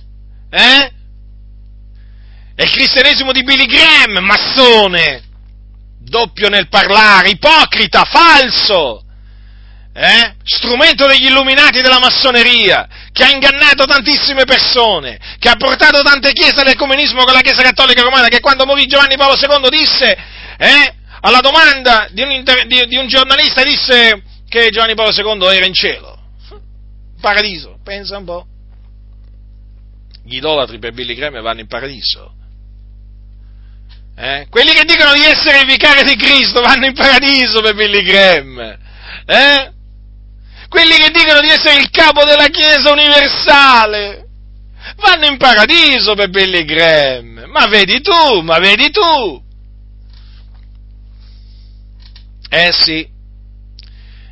[0.51, 0.93] eh?
[2.55, 5.23] È il cristianesimo di Billy Graham, massone,
[5.99, 9.05] doppio nel parlare, ipocrita, falso,
[9.93, 10.37] eh?
[10.43, 16.61] strumento degli illuminati della massoneria, che ha ingannato tantissime persone, che ha portato tante chiese
[16.61, 20.17] all'ecumenismo con la Chiesa Cattolica Romana, che quando morì Giovanni Paolo II disse,
[20.59, 25.55] eh, alla domanda di un, inter- di, di un giornalista, disse che Giovanni Paolo II
[25.55, 26.19] era in cielo,
[27.21, 28.47] paradiso, pensa un po'.
[30.25, 32.35] Gli idolatri per Billy Graham vanno in paradiso.
[34.19, 34.47] Eh?
[34.49, 38.79] Quelli che dicono di essere il vicario di Cristo vanno in paradiso per Billy Graham.
[39.27, 39.73] Eh?
[40.69, 44.27] Quelli che dicono di essere il capo della Chiesa universale
[44.97, 47.45] vanno in paradiso per Billy Graham.
[47.49, 49.45] Ma vedi tu, ma vedi tu.
[52.49, 53.09] Eh sì,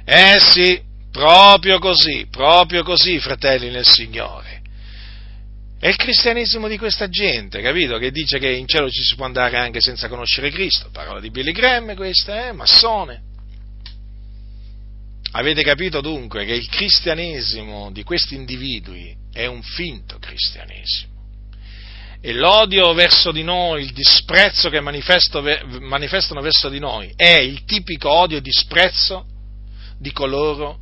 [0.05, 0.81] eh sì,
[1.11, 4.63] proprio così, proprio così, fratelli nel Signore.
[5.79, 7.99] È il cristianesimo di questa gente, capito?
[7.99, 10.89] Che dice che in cielo ci si può andare anche senza conoscere Cristo.
[10.91, 12.53] Parola di Billy Graham questa, eh?
[12.53, 13.23] Massone.
[15.33, 21.14] Avete capito dunque che il cristianesimo di questi individui è un finto cristianesimo.
[22.27, 28.11] E l'odio verso di noi, il disprezzo che manifestano verso di noi, è il tipico
[28.11, 29.27] odio e disprezzo
[29.99, 30.79] di coloro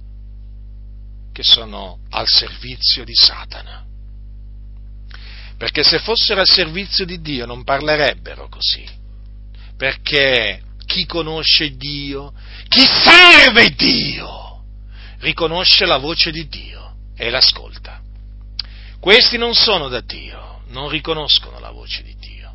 [1.33, 3.85] che sono al servizio di Satana.
[5.59, 8.87] Perché se fossero al servizio di Dio non parlerebbero così,
[9.77, 12.33] perché chi conosce Dio,
[12.69, 14.63] chi serve Dio,
[15.19, 18.01] riconosce la voce di Dio e l'ascolta.
[19.01, 22.51] Questi non sono da Dio, non riconoscono la voce di Dio.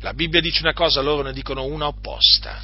[0.00, 2.62] La Bibbia dice una cosa, loro ne dicono una opposta.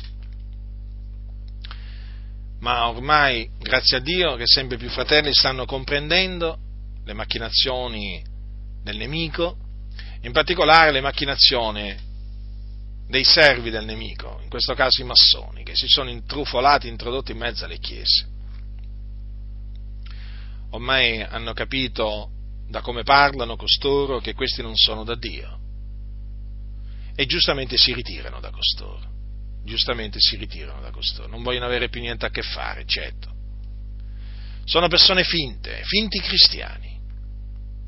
[2.60, 6.58] Ma ormai, grazie a Dio, che sempre più fratelli stanno comprendendo
[7.04, 8.22] le macchinazioni
[8.82, 9.56] del nemico,
[10.22, 12.08] in particolare le macchinazioni
[13.08, 17.38] dei servi del nemico, in questo caso i massoni, che si sono intrufolati, introdotti in
[17.38, 18.28] mezzo alle chiese.
[20.70, 22.30] Ormai hanno capito
[22.70, 25.58] da come parlano costoro che questi non sono da Dio
[27.16, 29.02] e giustamente si ritirano da costoro,
[29.64, 33.28] giustamente si ritirano da costoro, non vogliono avere più niente a che fare, certo.
[34.64, 36.90] Sono persone finte, finti cristiani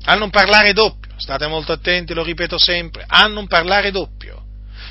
[0.05, 4.41] hanno un parlare doppio, state molto attenti, lo ripeto sempre, hanno un parlare doppio.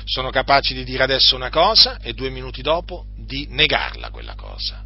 [0.05, 4.83] Sono capaci di dire adesso una cosa e due minuti dopo di negarla quella cosa.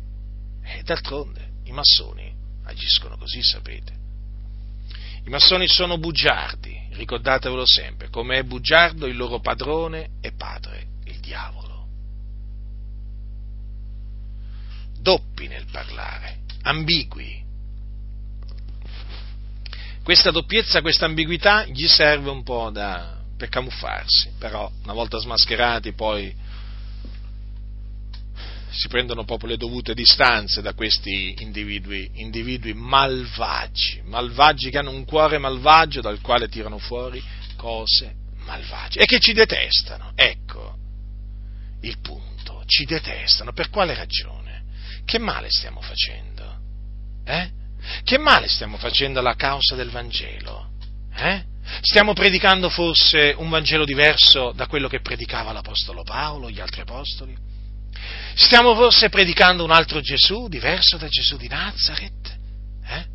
[0.63, 2.29] E d'altronde i massoni
[2.65, 3.96] agiscono così, sapete.
[5.27, 11.19] I massoni sono bugiardi, ricordatevelo sempre, come è bugiardo il loro padrone e padre, il
[11.19, 11.85] diavolo.
[14.97, 17.43] Doppi nel parlare, ambigui,
[20.01, 25.91] questa doppiezza, questa ambiguità gli serve un po' da, per camuffarsi, però una volta smascherati
[25.91, 26.33] poi
[28.69, 35.05] si prendono proprio le dovute distanze da questi individui, individui malvagi, malvagi che hanno un
[35.05, 37.23] cuore malvagio dal quale tirano fuori
[37.55, 38.13] cose
[38.45, 40.11] malvagie e che ci detestano.
[40.15, 40.75] Ecco
[41.81, 43.53] il punto, ci detestano.
[43.53, 44.63] Per quale ragione?
[45.05, 46.59] Che male stiamo facendo?
[47.25, 47.49] Eh?
[48.03, 50.71] Che male stiamo facendo alla causa del Vangelo?
[51.15, 51.43] Eh?
[51.81, 57.46] Stiamo predicando forse un Vangelo diverso da quello che predicava l'Apostolo Paolo, gli altri Apostoli?
[58.35, 62.37] Stiamo forse predicando un altro Gesù, diverso da Gesù di Nazareth?
[62.85, 63.05] Eh?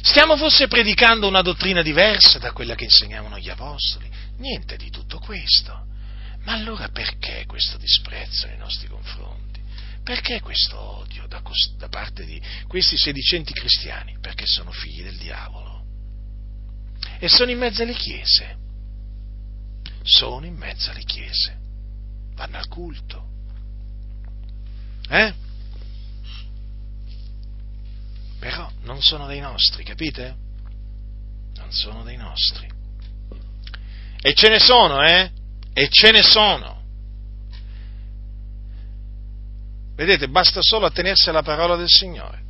[0.00, 4.10] Stiamo forse predicando una dottrina diversa da quella che insegnavano gli Apostoli?
[4.38, 5.86] Niente di tutto questo.
[6.44, 9.60] Ma allora perché questo disprezzo nei nostri confronti?
[10.02, 11.42] Perché questo odio da,
[11.78, 14.18] da parte di questi sedicenti cristiani?
[14.20, 15.82] Perché sono figli del diavolo.
[17.18, 18.56] E sono in mezzo alle chiese.
[20.02, 21.63] Sono in mezzo alle chiese.
[22.34, 23.24] Vanno al culto.
[25.08, 25.34] Eh?
[28.38, 30.36] Però non sono dei nostri, capite?
[31.56, 32.68] Non sono dei nostri.
[34.20, 35.30] E ce ne sono, eh?
[35.72, 36.82] E ce ne sono.
[39.94, 42.42] Vedete, basta solo attenersi alla parola del Signore.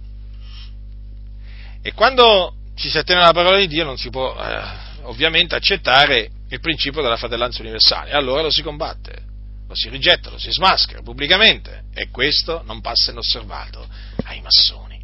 [1.82, 4.62] E quando ci si attiene alla parola di Dio non si può eh,
[5.02, 9.23] ovviamente accettare il principio della fratellanza universale, allora lo si combatte,
[9.66, 13.86] lo si rigetta, lo si smaschera pubblicamente e questo non passa inosservato
[14.24, 15.03] ai massoni,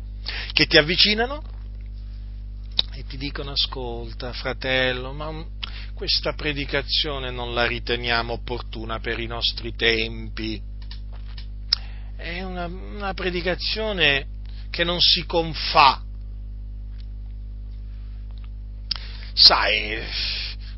[0.52, 1.42] che ti avvicinano
[2.92, 5.44] e ti dicono ascolta fratello, ma
[5.94, 10.60] questa predicazione non la riteniamo opportuna per i nostri tempi.
[12.16, 14.26] È una, una predicazione
[14.70, 16.02] che non si confà.
[19.32, 19.98] Sai,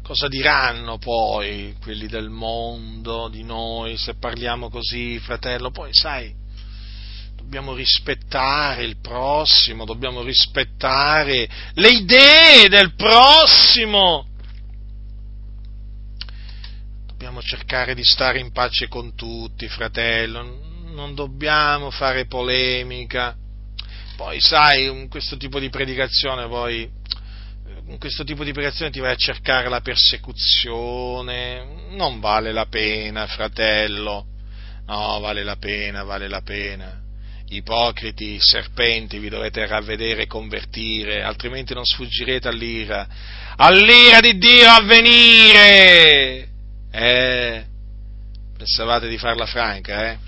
[0.02, 5.70] cosa diranno poi quelli del mondo di noi se parliamo così, fratello?
[5.70, 6.34] Poi sai,
[7.36, 14.26] dobbiamo rispettare il prossimo, dobbiamo rispettare le idee del prossimo.
[17.06, 20.42] Dobbiamo cercare di stare in pace con tutti, fratello,
[20.92, 23.36] non dobbiamo fare polemica.
[24.16, 26.90] Poi sai, questo tipo di predicazione poi
[27.92, 33.26] in questo tipo di predicazione ti vai a cercare la persecuzione, non vale la pena,
[33.26, 34.24] fratello,
[34.86, 37.00] no, vale la pena, vale la pena
[37.54, 43.06] ipocriti, serpenti, vi dovete ravvedere e convertire, altrimenti non sfuggirete all'ira,
[43.56, 46.48] all'ira di Dio a venire!
[46.90, 47.64] Eh,
[48.56, 50.18] pensavate di farla franca, eh?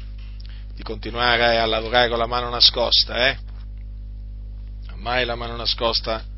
[0.74, 3.38] Di continuare a lavorare con la mano nascosta, eh?
[4.90, 6.32] Ormai la mano nascosta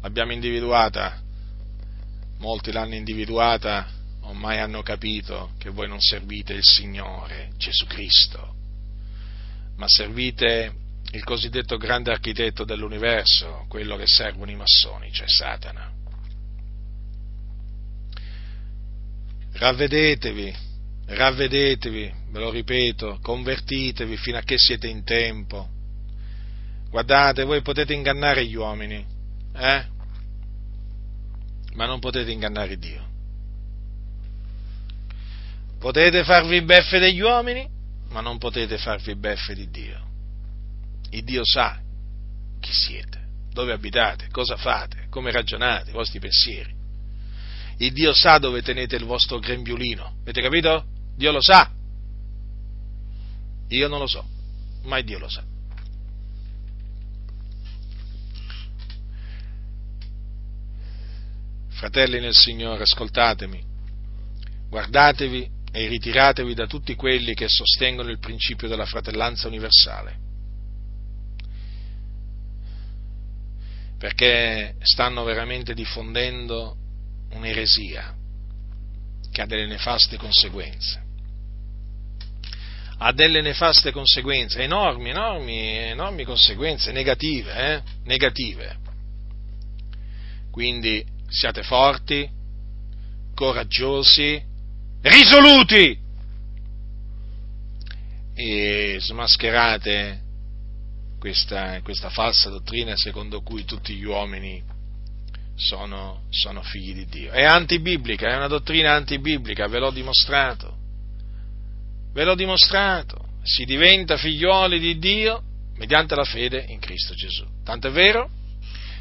[0.00, 1.20] l'abbiamo individuata,
[2.38, 3.86] molti l'hanno individuata,
[4.22, 8.56] ormai hanno capito che voi non servite il Signore Gesù Cristo
[9.78, 10.74] ma servite
[11.12, 15.90] il cosiddetto grande architetto dell'universo, quello che servono i massoni, cioè Satana.
[19.52, 20.54] Ravvedetevi,
[21.06, 25.68] ravvedetevi, ve lo ripeto, convertitevi fino a che siete in tempo.
[26.90, 29.04] Guardate, voi potete ingannare gli uomini,
[29.58, 29.86] eh?
[31.74, 33.06] Ma non potete ingannare Dio.
[35.78, 37.68] Potete farvi beffe degli uomini,
[38.08, 40.06] ma non potete farvi beffe di Dio.
[41.10, 41.80] Il Dio sa
[42.60, 43.20] chi siete,
[43.52, 46.74] dove abitate, cosa fate, come ragionate, i vostri pensieri.
[47.78, 50.16] Il Dio sa dove tenete il vostro grembiulino.
[50.22, 50.84] Avete capito?
[51.14, 51.70] Dio lo sa.
[53.68, 54.26] Io non lo so,
[54.82, 55.44] ma Dio lo sa.
[61.78, 63.62] Fratelli nel Signore, ascoltatemi,
[64.68, 70.16] guardatevi e ritiratevi da tutti quelli che sostengono il principio della fratellanza universale.
[73.96, 76.74] Perché stanno veramente diffondendo
[77.34, 78.12] un'eresia
[79.30, 81.00] che ha delle nefaste conseguenze.
[82.98, 87.82] Ha delle nefaste conseguenze, enormi, enormi, enormi conseguenze negative, eh?
[88.02, 88.78] negative.
[90.50, 92.28] Quindi siate forti,
[93.34, 94.42] coraggiosi,
[95.02, 95.96] risoluti
[98.34, 100.22] e smascherate
[101.18, 104.62] questa, questa, falsa dottrina secondo cui tutti gli uomini
[105.54, 107.32] sono, sono figli di Dio.
[107.32, 110.76] È antibiblica, è una dottrina antibiblica, ve l'ho dimostrato.
[112.12, 113.26] Ve l'ho dimostrato.
[113.42, 115.42] Si diventa figlioli di Dio
[115.76, 117.44] mediante la fede in Cristo Gesù.
[117.64, 118.30] Tanto è vero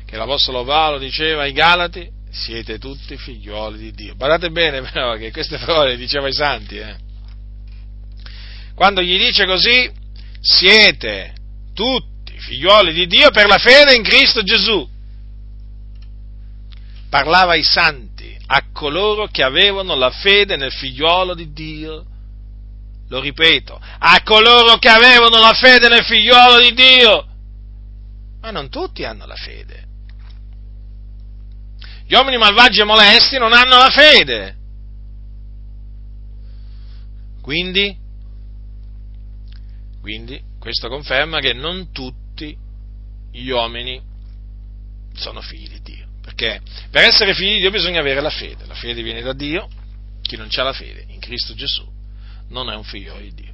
[0.06, 4.16] che l'Apostolo Paolo diceva ai Galati, siete tutti figlioli di Dio.
[4.16, 6.78] Guardate bene però che queste parole le diceva ai santi.
[6.78, 6.96] Eh.
[8.76, 9.92] Quando gli dice così,
[10.40, 11.34] siete
[11.74, 14.88] tutti figlioli di Dio per la fede in Cristo Gesù.
[17.10, 22.06] Parlava ai santi, a coloro che avevano la fede nel figliolo di Dio.
[23.10, 27.28] Lo ripeto, a coloro che avevano la fede nel figliolo di Dio.
[28.42, 29.87] Ma non tutti hanno la fede.
[32.08, 34.56] Gli uomini malvagi e molesti non hanno la fede.
[37.42, 37.96] Quindi,
[40.00, 42.56] quindi questo conferma che non tutti
[43.32, 44.02] gli uomini
[45.16, 46.08] sono figli di Dio.
[46.22, 48.66] Perché per essere figli di Dio bisogna avere la fede.
[48.66, 49.68] La fede viene da Dio.
[50.22, 51.86] Chi non ha la fede in Cristo Gesù
[52.50, 53.54] non è un figlio di Dio.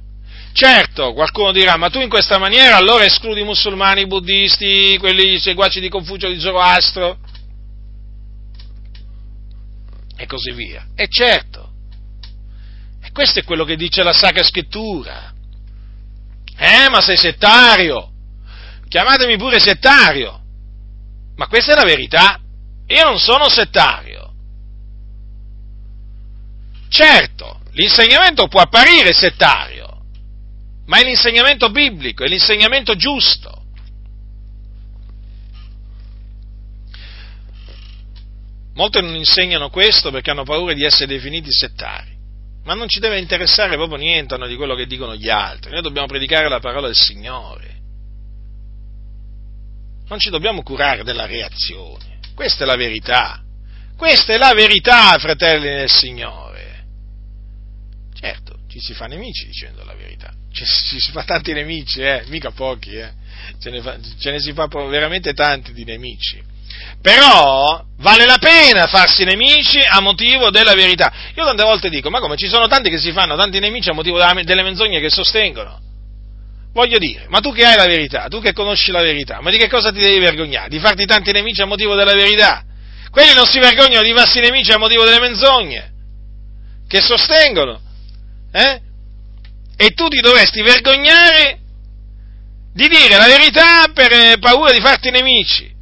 [0.52, 5.38] Certo, qualcuno dirà, ma tu in questa maniera allora escludi i musulmani, i buddisti, quelli
[5.40, 7.18] seguaci di Confucio, di Zoroastro?
[10.24, 10.88] E così via.
[10.94, 11.72] E certo,
[13.02, 15.32] e questo è quello che dice la Sacra Scrittura.
[16.56, 18.10] Eh, ma sei settario,
[18.88, 20.40] chiamatemi pure settario,
[21.36, 22.40] ma questa è la verità,
[22.86, 24.32] io non sono settario.
[26.88, 30.02] Certo, l'insegnamento può apparire settario,
[30.86, 33.63] ma è l'insegnamento biblico, è l'insegnamento giusto.
[38.74, 42.10] Molti non insegnano questo perché hanno paura di essere definiti settari,
[42.64, 46.08] ma non ci deve interessare proprio niente di quello che dicono gli altri, noi dobbiamo
[46.08, 47.72] predicare la parola del Signore.
[50.08, 52.18] non ci dobbiamo curare della reazione.
[52.34, 53.40] Questa è la verità.
[53.96, 56.84] Questa è la verità, fratelli del Signore.
[58.12, 60.32] Certo, ci si fa nemici dicendo la verità.
[60.52, 62.24] Ci, ci si fa tanti nemici, eh?
[62.26, 63.12] mica pochi, eh?
[63.60, 66.42] ce, ne fa, ce ne si fa veramente tanti di nemici.
[67.00, 71.12] Però vale la pena farsi nemici a motivo della verità.
[71.36, 73.92] Io tante volte dico, ma come ci sono tanti che si fanno tanti nemici a
[73.92, 75.80] motivo delle menzogne che sostengono?
[76.72, 79.58] Voglio dire, ma tu che hai la verità, tu che conosci la verità, ma di
[79.58, 80.68] che cosa ti devi vergognare?
[80.68, 82.64] Di farti tanti nemici a motivo della verità?
[83.10, 85.92] Quelli non si vergognano di farsi nemici a motivo delle menzogne
[86.88, 87.80] che sostengono.
[88.50, 88.80] Eh?
[89.76, 91.58] E tu ti dovresti vergognare
[92.72, 95.73] di dire la verità per eh, paura di farti nemici.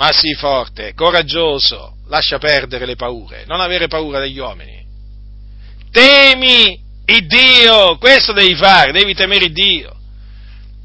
[0.00, 4.82] Ma sii forte, coraggioso, lascia perdere le paure, non avere paura degli uomini.
[5.90, 9.94] Temi il Dio, questo devi fare, devi temere il Dio.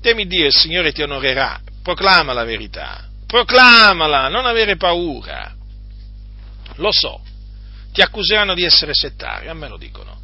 [0.02, 1.62] Temi Dio il Signore ti onorerà.
[1.82, 5.56] Proclama la verità, proclamala, non avere paura.
[6.76, 7.22] Lo so,
[7.94, 10.20] ti accuseranno di essere settario, a me lo dicono.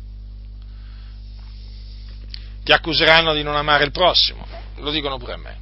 [2.61, 4.45] Ti accuseranno di non amare il prossimo,
[4.79, 5.59] lo dicono pure a me.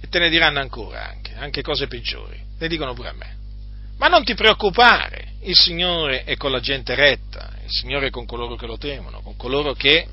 [0.00, 3.36] E te ne diranno ancora anche, anche cose peggiori, le dicono pure a me.
[3.98, 8.26] Ma non ti preoccupare, il Signore è con la gente retta, il Signore è con
[8.26, 10.06] coloro che lo temono, con coloro che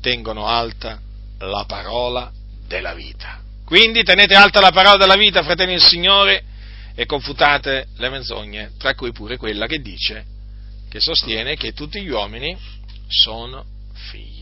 [0.00, 1.00] tengono alta
[1.38, 2.30] la parola
[2.66, 3.40] della vita.
[3.64, 6.44] Quindi tenete alta la parola della vita, fratelli del Signore,
[6.94, 10.24] e confutate le menzogne, tra cui pure quella che dice,
[10.90, 12.56] che sostiene che tutti gli uomini
[13.08, 13.64] sono
[14.10, 14.41] figli.